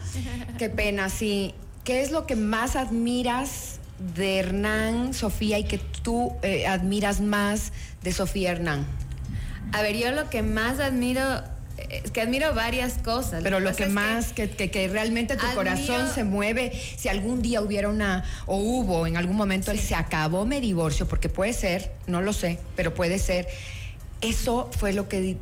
Qué 0.58 0.68
pena, 0.68 1.08
sí. 1.08 1.54
¿Qué 1.84 2.02
es 2.02 2.10
lo 2.10 2.26
que 2.26 2.34
más 2.36 2.76
admiras 2.76 3.78
de 4.16 4.38
Hernán, 4.38 5.12
Sofía, 5.14 5.58
y 5.58 5.64
que 5.64 5.78
tú 5.78 6.32
eh, 6.42 6.66
admiras 6.66 7.20
más 7.20 7.72
de 8.02 8.12
Sofía 8.12 8.52
Hernán? 8.52 8.86
A 9.72 9.82
ver, 9.82 9.96
yo 9.96 10.10
lo 10.12 10.30
que 10.30 10.42
más 10.42 10.80
admiro 10.80 11.20
eh, 11.76 12.00
es 12.04 12.10
que 12.10 12.22
admiro 12.22 12.54
varias 12.54 12.94
cosas. 12.98 13.42
Pero 13.42 13.60
lo 13.60 13.74
que 13.74 13.86
más, 13.86 14.32
que, 14.32 14.48
que, 14.48 14.70
que 14.70 14.88
realmente 14.88 15.36
tu 15.36 15.44
Admiro- 15.44 15.54
corazón 15.54 16.08
se 16.14 16.24
mueve, 16.24 16.72
si 16.96 17.08
algún 17.08 17.42
día 17.42 17.60
hubiera 17.60 17.88
una, 17.90 18.24
o 18.46 18.56
hubo 18.56 19.06
en 19.06 19.16
algún 19.18 19.36
momento, 19.36 19.70
el 19.70 19.78
se 19.78 19.94
acabó, 19.94 20.46
me 20.46 20.60
divorcio, 20.62 21.06
porque 21.06 21.28
puede 21.28 21.52
ser, 21.52 21.92
no 22.06 22.22
lo 22.22 22.32
sé, 22.32 22.58
pero 22.76 22.94
puede 22.94 23.18
ser, 23.18 23.46
eso 24.22 24.70
fue 24.78 24.92
lo 24.94 25.08
que 25.08 25.36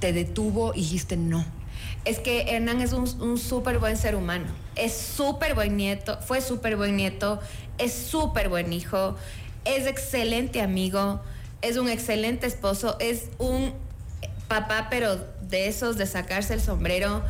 te 0.00 0.12
detuvo 0.14 0.72
y 0.74 0.78
dijiste 0.80 1.16
no. 1.18 1.44
Es 2.04 2.18
que 2.18 2.54
Hernán 2.54 2.80
es 2.80 2.92
un, 2.92 3.08
un 3.20 3.38
súper 3.38 3.78
buen 3.78 3.96
ser 3.96 4.14
humano. 4.14 4.46
Es 4.74 4.94
súper 4.94 5.54
buen 5.54 5.76
nieto, 5.76 6.18
fue 6.20 6.40
súper 6.40 6.76
buen 6.76 6.96
nieto, 6.96 7.40
es 7.78 7.92
súper 7.92 8.48
buen 8.48 8.72
hijo, 8.72 9.16
es 9.64 9.86
excelente 9.86 10.60
amigo, 10.60 11.20
es 11.62 11.76
un 11.76 11.88
excelente 11.88 12.46
esposo, 12.46 12.96
es 13.00 13.28
un 13.38 13.72
papá, 14.48 14.88
pero 14.90 15.16
de 15.42 15.68
esos 15.68 15.96
de 15.96 16.06
sacarse 16.06 16.54
el 16.54 16.60
sombrero. 16.60 17.22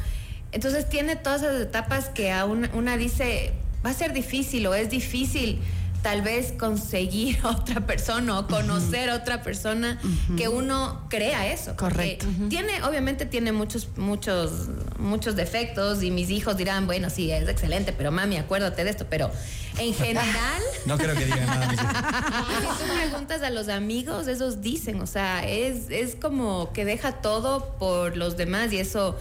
Entonces 0.53 0.89
tiene 0.89 1.17
todas 1.17 1.43
esas 1.43 1.61
etapas 1.61 2.09
que 2.09 2.33
a 2.33 2.45
una, 2.45 2.71
una 2.75 2.97
dice, 2.97 3.53
va 3.85 3.91
a 3.91 3.95
ser 3.95 4.13
difícil 4.13 4.67
o 4.67 4.75
es 4.75 4.91
difícil 4.91 5.61
tal 6.07 6.23
vez 6.23 6.53
conseguir 6.53 7.37
otra 7.45 7.81
persona 7.81 8.39
o 8.39 8.47
conocer 8.47 9.11
a 9.11 9.17
otra 9.17 9.43
persona 9.43 10.01
que 10.37 10.47
uno 10.47 11.05
crea 11.11 11.53
eso. 11.53 11.75
Correcto. 11.75 12.27
Tiene, 12.49 12.81
obviamente 12.85 13.27
tiene 13.27 13.51
muchos, 13.51 13.89
muchos, 13.97 14.69
muchos 15.01 15.35
defectos 15.35 16.05
y 16.05 16.13
mis 16.13 16.31
hijos 16.31 16.57
dirán, 16.57 16.87
bueno, 16.87 17.11
sí, 17.11 17.33
es 17.33 17.49
excelente, 17.49 17.93
pero 17.93 18.13
mami, 18.13 18.37
acuérdate 18.37 18.85
de 18.85 18.91
esto. 18.91 19.07
Pero 19.11 19.33
en 19.79 19.95
general, 20.05 20.63
No 20.85 20.97
creo 20.97 21.17
que 21.17 21.25
digan 21.25 21.45
nada. 21.45 21.71
si 22.61 22.85
tú 22.85 22.93
preguntas 22.95 23.43
a 23.43 23.51
los 23.51 23.69
amigos, 23.69 24.29
esos 24.29 24.63
dicen, 24.63 25.01
o 25.01 25.09
sea, 25.09 25.45
es, 25.45 25.91
es 25.91 26.15
como 26.15 26.73
que 26.73 26.85
deja 26.85 27.15
todo 27.21 27.75
por 27.81 28.17
los 28.17 28.37
demás 28.37 28.73
y 28.73 28.79
eso, 28.79 29.19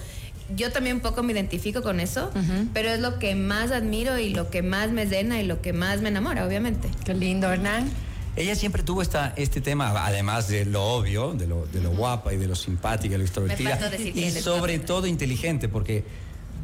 yo 0.56 0.72
también 0.72 0.98
un 0.98 1.02
poco 1.02 1.24
me 1.24 1.34
identifico 1.34 1.82
con 1.82 2.00
eso, 2.00 2.32
pero 2.74 2.90
es 2.90 3.00
lo 3.00 3.20
que 3.20 3.36
más 3.36 3.72
admiro 3.72 4.20
y 4.20 4.30
lo 4.30 4.50
que 4.50 4.62
más 4.62 4.92
me 4.92 5.06
llena 5.06 5.42
y 5.42 5.46
lo 5.46 5.62
que 5.62 5.74
más 5.74 6.02
me 6.02 6.10
enamora, 6.10 6.46
obviamente. 6.46 6.90
Qué 7.04 7.14
lindo, 7.14 7.52
Hernán. 7.52 7.90
Ella 8.36 8.56
siempre 8.56 8.84
tuvo 8.84 9.02
esta, 9.02 9.34
este 9.38 9.62
tema, 9.62 9.94
además 10.06 10.50
de 10.50 10.66
lo 10.66 10.84
obvio, 10.84 11.34
de 11.34 11.48
lo, 11.48 11.66
de 11.68 11.82
lo 11.82 11.92
guapa 11.92 12.34
y 12.34 12.38
de 12.38 12.48
lo 12.48 12.56
simpática, 12.56 13.14
de 13.14 13.20
lo 13.20 13.24
extrovertida, 13.24 13.80
y 13.98 14.30
sobre 14.32 14.80
todo 14.80 15.08
inteligente, 15.08 15.70
porque 15.70 16.04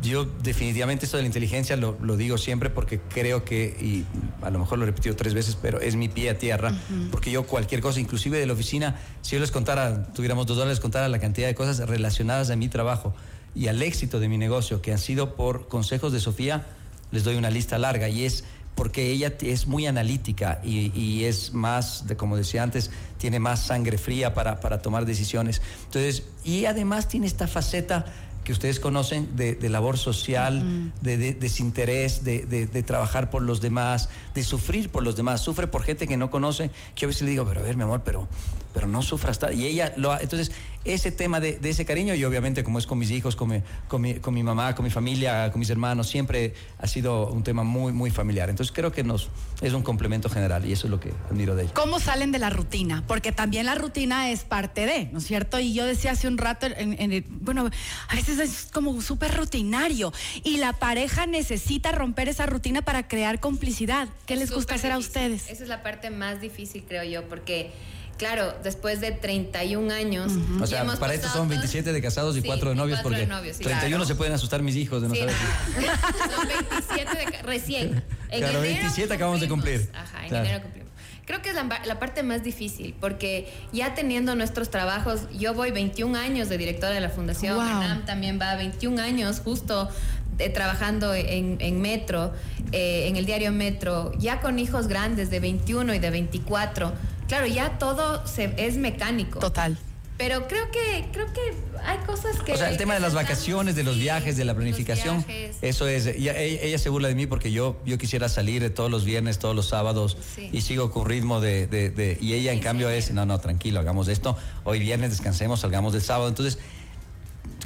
yo 0.02 0.26
definitivamente 0.26 1.06
esto 1.06 1.18
de 1.18 1.24
la 1.24 1.28
inteligencia 1.28 1.78
lo, 1.78 1.98
lo 2.02 2.18
digo 2.18 2.38
siempre 2.38 2.70
porque 2.70 3.00
creo 3.00 3.46
que, 3.46 3.78
y 3.80 4.06
a 4.44 4.50
lo 4.50 4.60
mejor 4.60 4.80
lo 4.80 4.84
he 4.84 4.88
repetido 4.88 5.16
tres 5.16 5.34
veces, 5.34 5.58
pero 5.62 5.80
es 5.80 5.96
mi 5.96 6.10
pie 6.10 6.32
a 6.32 6.38
tierra, 6.38 6.74
porque 7.12 7.32
yo 7.32 7.48
cualquier 7.48 7.82
cosa, 7.82 8.00
inclusive 8.00 8.38
de 8.38 8.48
la 8.48 8.54
oficina, 8.54 9.00
si 9.22 9.36
yo 9.36 9.40
les 9.40 9.52
contara, 9.52 10.12
tuviéramos 10.12 10.48
dos 10.48 10.58
dólares, 10.58 10.78
les 10.78 10.82
contara 10.82 11.08
la 11.08 11.20
cantidad 11.20 11.48
de 11.48 11.56
cosas 11.56 11.88
relacionadas 11.88 12.50
a 12.50 12.56
mi 12.58 12.68
trabajo 12.68 13.14
y 13.56 13.68
al 13.68 13.82
éxito 13.82 14.20
de 14.20 14.30
mi 14.30 14.38
negocio, 14.38 14.82
que 14.82 14.92
han 14.92 15.00
sido 15.00 15.36
por 15.36 15.68
consejos 15.68 16.14
de 16.14 16.20
Sofía, 16.20 16.66
les 17.12 17.24
doy 17.24 17.36
una 17.36 17.50
lista 17.50 17.78
larga 17.78 18.08
y 18.10 18.24
es 18.26 18.44
porque 18.76 19.12
ella 19.12 19.34
es 19.42 19.68
muy 19.68 19.86
analítica 19.86 20.62
y, 20.64 20.98
y 20.98 21.26
es 21.26 21.54
más, 21.54 22.08
de, 22.08 22.16
como 22.16 22.38
decía 22.38 22.64
antes, 22.64 22.90
tiene 23.18 23.38
más 23.40 23.60
sangre 23.66 23.98
fría 23.98 24.34
para, 24.34 24.60
para 24.62 24.82
tomar 24.82 25.06
decisiones. 25.06 25.62
Entonces, 25.86 26.24
y 26.46 26.66
además 26.66 27.08
tiene 27.10 27.28
esta 27.28 27.48
faceta 27.48 28.06
que 28.46 28.54
ustedes 28.54 28.80
conocen 28.80 29.36
de, 29.36 29.54
de 29.56 29.70
labor 29.70 29.98
social, 30.00 30.92
de, 31.02 31.18
de 31.18 31.34
desinterés, 31.34 32.24
de, 32.24 32.46
de- 32.46 32.66
de 32.66 32.82
trabajar 32.82 33.30
por 33.30 33.44
los 33.44 33.62
demás, 33.62 34.10
de 34.34 34.44
sufrir 34.44 34.90
por 34.90 35.04
los 35.04 35.16
demás. 35.16 35.42
Sufre 35.42 35.68
por 35.68 35.84
gente 35.84 36.08
que 36.08 36.18
no 36.18 36.32
conoce, 36.32 36.72
que 36.96 37.06
a 37.06 37.08
veces 37.08 37.24
le 37.24 37.32
digo, 37.32 37.46
pero 37.46 37.60
a 37.60 37.64
ver, 37.64 37.76
mi 37.78 37.84
amor, 37.84 38.02
pero, 38.04 38.28
pero 38.74 38.88
no 38.88 39.02
sufras. 39.02 39.40
tal". 39.40 39.54
Y 39.54 39.66
ella 39.66 39.94
lo 39.98 40.12
ha- 40.12 40.20
Entonces, 40.22 40.52
ese 40.84 41.12
tema 41.12 41.40
de, 41.40 41.60
de 41.60 41.70
ese 41.70 41.86
cariño, 41.86 42.16
y 42.16 42.24
obviamente 42.24 42.64
como 42.64 42.80
es 42.80 42.88
con 42.88 42.98
mis 42.98 43.12
hijos, 43.12 43.36
con 43.36 43.50
mi, 43.50 43.62
con, 43.88 44.02
mi, 44.02 44.16
con 44.16 44.34
mi 44.34 44.42
mamá, 44.42 44.74
con 44.74 44.84
mi 44.84 44.90
familia, 44.90 45.52
con 45.52 45.60
mis 45.60 45.70
hermanos, 45.70 46.08
siempre 46.10 46.56
ha 46.80 46.88
sido 46.88 47.28
un 47.28 47.44
tema 47.44 47.64
muy, 47.64 47.94
muy 47.94 48.10
familiar. 48.10 48.50
Entonces, 48.50 48.74
creo 48.76 48.92
que 48.92 49.04
nos, 49.04 49.30
es 49.62 49.74
un 49.74 49.84
complemento 49.84 50.28
general 50.30 50.66
y 50.66 50.72
eso 50.74 50.88
es 50.88 50.92
lo 50.92 51.00
que 51.00 51.12
admiro 51.30 51.56
de 51.56 51.64
ella. 51.64 51.74
¿Cómo 51.76 52.00
salen 52.00 52.32
de 52.32 52.40
la 52.40 52.50
rutina? 52.50 53.04
Porque 53.08 53.32
también 53.32 53.68
la 53.68 53.76
rutina 53.76 54.32
es 54.32 54.44
parte 54.44 54.88
de, 54.88 55.06
¿no 55.12 55.20
es 55.20 55.26
cierto? 55.28 55.60
Y 55.60 55.74
yo 55.74 55.86
decía 55.86 56.12
hace 56.12 56.28
un 56.28 56.40
rato, 56.40 56.66
en- 56.66 57.00
en 57.00 57.14
el- 57.14 57.26
bueno, 57.30 57.70
a 58.08 58.16
veces 58.16 58.40
es 58.40 58.68
como 58.74 59.00
súper 59.02 59.36
rutinario 59.38 60.12
y 60.44 60.58
la 60.58 60.74
pareja 60.74 61.28
necesita 61.28 61.92
romper 61.92 62.28
esa 62.30 62.48
rutina 62.48 62.82
para 62.82 63.08
crear 63.08 63.40
complicidad. 63.40 64.10
¿Qué 64.26 64.36
les 64.36 64.52
gusta 64.52 64.76
hacer 64.76 64.92
a 64.92 64.98
ustedes? 64.98 65.48
Esa 65.50 65.62
es 65.64 65.70
la 65.70 65.84
parte 65.84 66.10
más 66.10 66.42
difícil, 66.42 66.84
creo 66.88 67.04
yo, 67.04 67.28
porque, 67.30 67.72
claro, 68.22 68.54
después 68.64 69.02
de 69.02 69.12
31 69.12 69.92
años. 69.92 70.32
O 70.62 70.68
sea, 70.68 70.86
para 71.00 71.16
esto 71.16 71.28
son 71.28 71.38
todos- 71.38 71.50
27 71.50 71.92
de 71.92 72.02
casados 72.04 72.38
y 72.38 72.42
Sí, 72.42 72.46
4 72.48 72.70
de 72.70 72.76
novios, 72.76 73.00
cuatro 73.02 73.18
de 73.20 73.26
porque 73.26 73.36
novios, 73.36 73.58
sí, 73.58 73.64
31 73.64 73.90
claro. 73.98 74.06
se 74.08 74.16
pueden 74.16 74.34
asustar 74.34 74.62
mis 74.62 74.76
hijos 74.76 75.02
de 75.02 75.08
no 75.08 75.16
Sí, 75.16 75.22
saber. 75.22 75.36
Son 76.36 76.48
27 76.48 77.18
de 77.32 77.42
recién. 77.42 78.04
En 78.30 78.40
Claro, 78.40 78.60
enero 78.60 78.80
27 78.80 79.14
acabamos 79.14 79.42
de 79.42 79.50
cumplir. 79.50 79.90
Ajá, 79.94 80.22
en 80.24 80.30
Claro. 80.30 80.46
enero 80.46 80.62
cumplimos. 80.64 80.90
Creo 81.26 81.42
que 81.42 81.50
es 81.50 81.56
la, 81.56 81.82
la 81.86 82.00
parte 82.00 82.24
más 82.24 82.44
difícil, 82.44 82.94
porque 83.00 83.52
ya 83.74 83.94
teniendo 83.96 84.36
nuestros 84.36 84.70
trabajos, 84.70 85.22
yo 85.38 85.54
voy 85.54 85.72
21 85.72 86.16
años 86.18 86.48
de 86.48 86.58
directora 86.58 86.94
de 86.94 87.02
la 87.02 87.10
fundación, 87.10 87.56
Wow. 87.58 88.04
También 88.06 88.40
va 88.40 88.56
21 88.56 89.02
años 89.02 89.42
justo 89.44 89.90
de- 90.38 90.48
trabajando 90.50 91.14
en, 91.14 91.58
en 91.60 91.82
Metro, 91.82 92.34
eh, 92.72 93.08
en 93.08 93.16
el 93.18 93.26
diario 93.26 93.52
Metro, 93.52 94.14
ya 94.18 94.40
con 94.42 94.60
hijos 94.60 94.88
grandes 94.88 95.30
de 95.30 95.40
21 95.40 95.94
y 95.94 96.00
de 96.00 96.10
24. 96.10 96.94
Claro, 97.32 97.48
ya 97.48 97.78
todo 97.80 98.28
se, 98.28 98.54
es 98.58 98.76
mecánico. 98.76 99.40
Total. 99.40 99.78
Pero 100.18 100.48
creo 100.50 100.70
que, 100.70 101.08
creo 101.14 101.28
que 101.34 101.40
hay 101.86 101.98
cosas 102.00 102.36
que. 102.46 102.52
O 102.52 102.58
sea, 102.58 102.70
el 102.70 102.76
tema 102.76 102.94
de 102.94 103.00
las 103.00 103.14
vacaciones, 103.14 103.74
de 103.76 103.84
los 103.84 103.96
sí, 103.96 104.02
viajes, 104.02 104.36
de 104.36 104.44
la 104.44 104.54
planificación, 104.54 105.26
eso 105.62 105.88
es. 105.88 106.06
Ella, 106.08 106.38
ella- 106.38 106.60
ella 106.62 106.78
se 106.78 106.90
burla 106.90 107.08
de 107.08 107.16
mí 107.16 107.26
porque 107.28 107.54
yo, 107.54 107.80
yo 107.86 107.98
quisiera 107.98 108.28
salir 108.28 108.62
de 108.62 108.70
todos 108.70 108.92
los 108.92 109.06
viernes, 109.06 109.40
todos 109.40 109.56
los 109.56 109.70
sábados 109.70 110.18
Sí. 110.36 110.50
y 110.52 110.60
sigo 110.62 110.92
con 110.92 111.08
ritmo 111.08 111.40
de, 111.40 111.68
de- 111.68 111.90
de- 111.90 112.18
y 112.22 112.34
ella 112.34 112.52
en 112.52 112.58
Sí, 112.60 112.64
cambio 112.66 112.90
sí. 112.90 112.96
es, 112.96 113.12
no, 113.14 113.26
no, 113.26 113.40
tranquilo, 113.40 113.80
hagamos 113.80 114.10
esto. 114.10 114.38
Hoy 114.66 114.80
viernes 114.80 115.10
descansemos, 115.12 115.62
salgamos 115.62 115.94
del 115.94 116.02
sábado. 116.02 116.28
Entonces, 116.28 116.60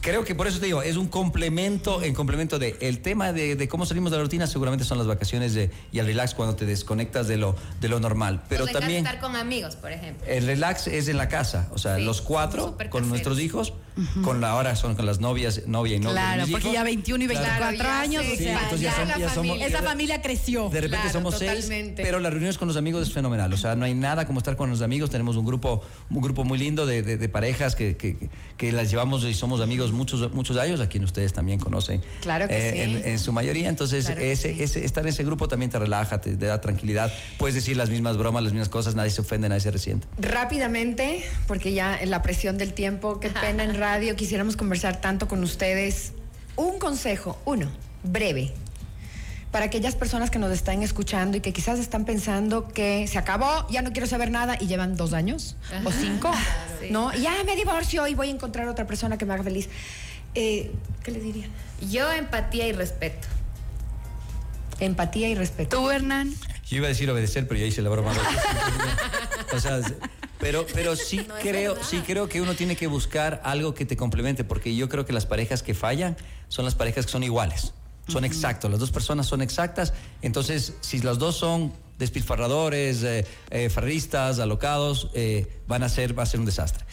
creo 0.06 0.24
que 0.24 0.36
por 0.36 0.46
eso 0.46 0.60
te 0.60 0.68
digo, 0.68 0.84
es 0.84 0.98
un 0.98 1.08
complemento, 1.08 2.04
en 2.04 2.14
complemento 2.14 2.60
de 2.60 2.78
el 2.80 3.02
tema 3.02 3.34
de, 3.34 3.56
de 3.56 3.68
cómo 3.68 3.88
salimos 3.88 4.12
de 4.12 4.18
la 4.18 4.24
rutina, 4.24 4.46
seguramente 4.46 4.86
son 4.86 5.00
las 5.00 5.08
vacaciones 5.08 5.56
de, 5.56 5.72
y 5.92 5.98
el 5.98 6.06
relax 6.06 6.36
cuando 6.36 6.56
te 6.56 6.66
desconectas 6.66 7.28
de 7.28 7.38
lo, 7.38 7.56
de 7.82 7.90
lo 7.90 8.00
normal. 8.00 8.44
Pero 8.48 8.68
también 8.68 9.04
estar 9.04 9.20
con 9.20 9.36
amigos, 9.36 9.76
por 9.76 9.92
ejemplo. 9.92 10.26
el 10.28 10.46
relax 10.46 10.86
es 10.88 11.08
en 11.08 11.18
la 11.18 11.28
casa, 11.28 11.70
o 11.74 11.80
sea, 11.80 11.96
Sí, 11.98 12.04
los 12.04 12.22
cuatro 12.22 12.78
con 12.90 13.10
nuestros 13.10 13.40
hijos 13.40 13.74
con 14.24 14.42
la 14.42 14.52
ahora 14.52 14.76
son 14.76 14.96
con 14.96 15.06
las 15.06 15.20
novias, 15.20 15.62
novia 15.68 15.96
y 15.96 16.00
novia. 16.00 16.12
Claro, 16.22 16.44
porque 16.52 16.68
hijos. 16.68 16.74
ya 16.74 16.84
21 16.84 17.24
y 17.24 17.28
24 17.28 17.58
Claro, 17.58 17.78
ya 17.78 18.00
años, 18.02 18.24
o 18.26 18.36
sea, 18.36 18.70
ya, 18.70 18.76
ya 18.78 18.92
son- 18.96 19.08
la 19.08 19.18
ya 19.18 19.30
somos. 19.30 19.34
familia. 19.48 19.68
esa 19.68 19.82
familia 19.82 20.22
creció. 20.22 20.64
De 20.70 20.82
repente 20.82 20.98
Claro, 20.98 21.12
somos 21.12 21.38
seis, 21.38 21.52
totalmente. 21.52 22.04
pero 22.04 22.20
las 22.20 22.32
reuniones 22.32 22.58
con 22.58 22.68
los 22.68 22.78
amigos 22.78 23.08
es 23.08 23.14
fenomenal. 23.14 23.52
O 23.54 23.58
sea, 23.58 23.76
no 23.76 23.86
hay 23.86 23.94
nada 23.94 24.26
como 24.26 24.40
estar 24.40 24.56
con 24.56 24.70
los 24.70 24.82
amigos. 24.82 25.10
Tenemos 25.10 25.36
un 25.38 25.46
grupo, 25.46 25.82
un 26.10 26.22
grupo 26.22 26.44
muy 26.44 26.58
lindo 26.58 26.86
de, 26.86 27.02
de- 27.04 27.18
de 27.18 27.30
parejas 27.30 27.76
que, 27.76 27.96
que- 27.98 28.30
que 28.58 28.72
las 28.72 28.90
llevamos 28.92 29.24
y 29.24 29.34
somos 29.34 29.62
amigos 29.62 29.92
muchos, 29.92 30.34
muchos 30.34 30.58
ellos, 30.64 30.80
a 30.82 30.88
quien 30.90 31.04
ustedes 31.04 31.34
también 31.34 31.60
conocen. 31.60 32.02
Claro 32.22 32.48
que 32.48 32.72
sí. 32.72 32.80
En, 32.80 33.06
en 33.08 33.20
su 33.20 33.32
mayoría. 33.32 33.70
Entonces, 33.70 34.06
Claro 34.06 34.22
ese, 34.22 34.54
sí. 34.56 34.64
ese- 34.64 34.86
estar 34.86 35.04
en 35.04 35.10
ese 35.10 35.24
grupo 35.24 35.48
también 35.48 35.72
te 35.72 35.80
relaja, 35.80 36.20
te, 36.22 36.36
te 36.36 36.46
da 36.46 36.60
tranquilidad. 36.62 37.12
Puedes 37.38 37.56
decir 37.56 37.76
las 37.78 37.90
mismas 37.90 38.18
bromas, 38.18 38.44
las 38.44 38.54
mismas 38.54 38.70
cosas, 38.70 38.96
nadie 38.96 39.10
se 39.12 39.22
ofende, 39.22 39.48
nadie 39.50 39.62
se 39.62 39.72
resiente. 39.72 40.08
Rápidamente, 40.18 41.24
porque 41.48 41.74
ya 41.74 41.98
en 42.00 42.10
la 42.10 42.22
presión 42.22 42.58
del 42.58 42.74
tiempo, 42.74 43.20
qué 43.20 43.30
pena 43.30 43.64
en 43.64 43.74
radio, 43.86 44.16
quisiéramos 44.16 44.58
conversar 44.58 45.00
tanto 45.00 45.28
con 45.28 45.44
ustedes. 45.44 46.14
Un 46.56 46.80
consejo, 46.80 47.40
uno, 47.46 47.68
breve, 48.02 48.52
para 49.52 49.66
aquellas 49.66 49.96
personas 49.96 50.32
que 50.32 50.40
nos 50.40 50.52
están 50.52 50.82
escuchando 50.82 51.38
y 51.38 51.42
que 51.42 51.54
quizás 51.54 51.78
están 51.78 52.04
pensando 52.04 52.68
que 52.68 53.06
se 53.08 53.20
acabó, 53.20 53.68
ya 53.70 53.84
no 53.84 53.92
quiero 53.92 54.08
saber 54.08 54.32
nada 54.32 54.58
y 54.60 54.66
llevan 54.66 54.96
dos 54.98 55.14
años 55.14 55.56
o 55.84 55.92
cinco, 55.92 56.32
Sí. 56.82 56.88
¿no? 56.90 57.14
Ya 57.14 57.32
me 57.46 57.56
divorcio 57.56 58.08
y 58.08 58.16
voy 58.16 58.30
a 58.30 58.32
encontrar 58.32 58.68
otra 58.68 58.88
persona 58.88 59.20
que 59.20 59.26
me 59.26 59.36
haga 59.36 59.44
feliz. 59.44 59.70
Eh, 60.34 60.72
¿Qué 61.04 61.12
le 61.12 61.20
dirían? 61.20 61.52
Yo 61.92 62.12
empatía 62.12 62.68
y 62.68 62.72
respeto. 62.74 63.28
Empatía 64.80 65.30
y 65.30 65.36
respeto. 65.36 65.78
Tú, 65.78 65.92
Hernán. 65.92 66.34
Yo 66.68 66.78
iba 66.78 66.88
a 66.88 66.90
decir 66.90 67.08
obedecer, 67.12 67.48
pero 67.48 67.60
ya 67.60 67.68
hice 67.68 67.84
la 67.84 67.90
broma. 67.90 68.14
o 69.54 69.60
sea, 69.60 69.80
pero, 70.46 70.64
pero 70.74 70.96
sí 70.96 71.26
No 71.28 71.34
creo, 71.42 71.84
sí 71.84 72.04
creo 72.06 72.30
que 72.30 72.40
uno 72.40 72.54
tiene 72.54 72.76
que 72.76 72.86
buscar 72.86 73.42
algo 73.44 73.74
que 73.74 73.86
te 73.86 73.98
complemente, 73.98 74.44
porque 74.44 74.76
yo 74.76 74.88
creo 74.90 75.04
que 75.04 75.12
las 75.12 75.26
parejas 75.26 75.64
que 75.64 75.74
fallan 75.74 76.16
son 76.50 76.66
las 76.66 76.76
parejas 76.76 77.08
que 77.08 77.12
son 77.12 77.24
iguales, 77.24 77.74
son 78.08 78.24
exactos, 78.24 78.70
las 78.70 78.80
dos 78.80 78.92
personas 78.92 79.26
son 79.26 79.42
exactas, 79.42 79.94
entonces 80.22 80.74
si 80.82 81.00
los 81.00 81.18
dos 81.18 81.36
son 81.36 81.74
despilfarradores, 81.98 83.02
eh, 83.02 83.26
eh, 83.50 83.70
farristas, 83.70 84.38
alocados, 84.38 85.10
eh, 85.16 85.48
van 85.68 85.82
a 85.82 85.90
ser, 85.90 86.18
va 86.18 86.24
a 86.24 86.28
ser 86.28 86.40
un 86.40 86.46
desastre. 86.46 86.86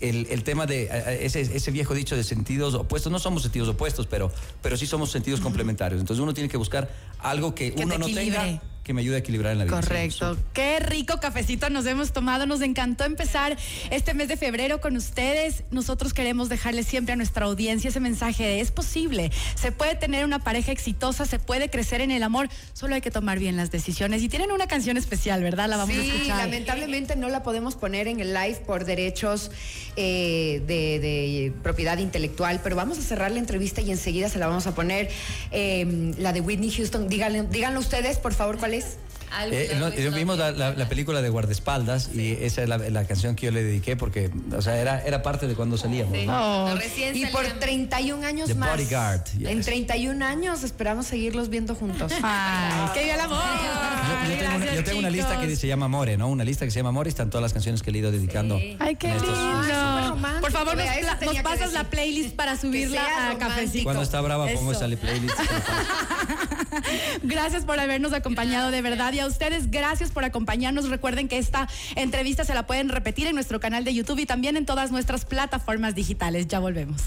El, 0.00 0.26
el 0.30 0.42
tema 0.44 0.64
de 0.64 0.84
eh, 0.84 1.26
ese, 1.26 1.42
ese 1.42 1.70
viejo 1.70 1.92
dicho 1.92 2.16
de 2.16 2.24
sentidos 2.24 2.72
opuestos, 2.72 3.12
no 3.12 3.18
somos 3.18 3.42
sentidos 3.42 3.68
opuestos, 3.68 4.06
pero, 4.06 4.32
pero 4.62 4.78
sí 4.78 4.86
somos 4.86 5.10
sentidos 5.10 5.40
complementarios. 5.40 6.00
Entonces 6.00 6.22
uno 6.22 6.32
tiene 6.32 6.48
que 6.48 6.56
buscar 6.56 6.88
algo 7.18 7.54
que, 7.54 7.74
Que 7.74 7.84
uno 7.84 7.98
no 7.98 8.06
tenga 8.06 8.62
que 8.84 8.92
me 8.92 9.00
ayude 9.00 9.16
a 9.16 9.18
equilibrar 9.18 9.52
en 9.52 9.58
la 9.60 9.64
vida. 9.64 9.80
Correcto. 9.80 10.36
Qué 10.52 10.78
rico 10.78 11.18
cafecito 11.18 11.70
nos 11.70 11.86
hemos 11.86 12.12
tomado. 12.12 12.44
Nos 12.46 12.60
encantó 12.60 13.04
empezar 13.04 13.56
este 13.90 14.12
mes 14.12 14.28
de 14.28 14.36
febrero 14.36 14.80
con 14.80 14.94
ustedes. 14.96 15.64
Nosotros 15.70 16.12
queremos 16.12 16.50
dejarle 16.50 16.82
siempre 16.82 17.14
a 17.14 17.16
nuestra 17.16 17.46
audiencia 17.46 17.88
ese 17.88 18.00
mensaje 18.00 18.44
de 18.44 18.60
es 18.60 18.70
posible. 18.70 19.32
Se 19.54 19.72
puede 19.72 19.94
tener 19.94 20.24
una 20.26 20.38
pareja 20.38 20.70
exitosa, 20.70 21.24
se 21.24 21.38
puede 21.38 21.70
crecer 21.70 22.02
en 22.02 22.10
el 22.10 22.22
amor, 22.22 22.50
solo 22.74 22.94
hay 22.94 23.00
que 23.00 23.10
tomar 23.10 23.38
bien 23.38 23.56
las 23.56 23.70
decisiones. 23.70 24.22
Y 24.22 24.28
tienen 24.28 24.52
una 24.52 24.66
canción 24.66 24.98
especial, 24.98 25.42
¿verdad? 25.42 25.68
La 25.70 25.78
vamos 25.78 25.96
a 25.96 26.00
sí, 26.02 26.10
escuchar. 26.10 26.36
lamentablemente 26.38 27.16
no 27.16 27.30
la 27.30 27.42
podemos 27.42 27.76
poner 27.76 28.06
en 28.06 28.20
el 28.20 28.34
live 28.34 28.56
por 28.66 28.84
derechos 28.84 29.50
eh, 29.96 30.62
de, 30.66 30.98
de 31.00 31.52
propiedad 31.62 31.96
intelectual, 31.98 32.60
pero 32.62 32.76
vamos 32.76 32.98
a 32.98 33.02
cerrar 33.02 33.30
la 33.32 33.38
entrevista 33.38 33.80
y 33.80 33.90
enseguida 33.90 34.28
se 34.28 34.38
la 34.38 34.46
vamos 34.46 34.66
a 34.66 34.74
poner. 34.74 35.08
eh, 35.52 36.12
la 36.18 36.34
de 36.34 36.40
Whitney 36.42 36.70
Houston, 36.70 37.08
díganle, 37.08 37.44
díganlo 37.44 37.80
ustedes, 37.80 38.18
por 38.18 38.34
favor, 38.34 38.58
¿cuál 38.58 38.73
es? 38.76 38.96
Algo 39.32 39.56
Eh, 39.56 39.76
no, 39.80 39.88
eh, 39.88 40.10
vimos 40.14 40.38
la, 40.38 40.52
la- 40.52 40.74
la 40.74 40.88
película 40.88 41.20
de 41.20 41.28
Guardaespaldas 41.28 42.10
y 42.14 42.32
esa 42.40 42.62
es 42.62 42.68
la, 42.68 42.78
la 42.78 43.04
canción 43.04 43.34
que 43.34 43.46
yo 43.46 43.52
le 43.52 43.64
dediqué 43.64 43.96
porque, 43.96 44.30
o 44.56 44.62
sea, 44.62 44.76
era, 44.76 45.02
era 45.04 45.22
parte 45.22 45.48
de 45.48 45.56
cuando 45.56 45.76
salíamos. 45.76 46.16
Sí. 46.16 46.24
¿no? 46.24 46.66
Oh. 46.66 46.74
Recién 46.76 47.16
Y 47.16 47.22
por 47.26 47.40
salíamos. 47.40 47.58
31 47.60 48.24
años 48.24 48.46
The 48.46 48.54
más. 48.54 48.70
Bodyguard, 48.70 49.24
yes. 49.36 49.48
En 49.48 49.60
31 49.62 50.24
años 50.24 50.62
esperamos 50.62 51.06
seguirlos 51.06 51.48
viendo 51.48 51.74
juntos. 51.74 52.12
Ay, 52.22 52.90
que 52.94 53.02
viva 53.02 53.14
el 53.14 53.20
amor. 53.22 53.38
Yo, 53.42 54.30
yo 54.30 54.36
tengo, 54.38 54.44
una, 54.46 54.58
Gracias, 54.58 54.74
yo 54.76 54.84
tengo 54.84 54.98
una 55.00 55.10
lista 55.10 55.40
que 55.40 55.56
se 55.56 55.66
llama 55.66 55.88
More, 55.88 56.16
¿no? 56.16 56.28
Una 56.28 56.44
lista 56.44 56.64
que 56.64 56.70
se 56.70 56.78
llama 56.78 56.92
More 56.92 57.08
y 57.08 57.10
están 57.10 57.28
todas 57.30 57.42
las 57.42 57.52
canciones 57.52 57.82
que 57.82 57.90
le 57.90 57.98
he 57.98 58.00
ido 58.02 58.12
dedicando. 58.12 58.56
Sí. 58.58 58.76
Ay, 58.78 58.94
qué 58.94 59.10
estos- 59.16 59.36
lindo. 59.36 60.08
romántico. 60.10 60.40
Por 60.42 60.52
favor, 60.52 60.76
nos, 60.76 61.18
tenía 61.18 61.42
nos 61.42 61.52
pasas 61.52 61.72
la 61.72 61.90
playlist 61.90 62.36
para 62.36 62.56
subirla 62.56 63.02
a 63.02 63.08
romántico. 63.32 63.48
cafecito. 63.48 63.84
Cuando 63.84 64.02
está 64.02 64.20
brava 64.20 64.46
pongo 64.54 64.70
Eso. 64.70 64.84
esa 64.84 64.96
playlist. 65.00 65.34
Gracias 67.22 67.64
por 67.64 67.78
habernos 67.80 68.12
acompañado 68.12 68.70
de 68.70 68.82
verdad 68.82 69.12
y 69.12 69.20
a 69.20 69.26
ustedes 69.26 69.70
gracias 69.70 70.10
por 70.10 70.24
acompañarnos. 70.24 70.88
Recuerden 70.88 71.28
que 71.28 71.38
esta 71.38 71.68
entrevista 71.96 72.44
se 72.44 72.54
la 72.54 72.66
pueden 72.66 72.88
repetir 72.88 73.26
en 73.26 73.34
nuestro 73.34 73.60
canal 73.60 73.84
de 73.84 73.94
YouTube 73.94 74.18
y 74.18 74.26
también 74.26 74.56
en 74.56 74.66
todas 74.66 74.90
nuestras 74.90 75.24
plataformas 75.24 75.94
digitales. 75.94 76.46
Ya 76.48 76.58
volvemos. 76.58 77.02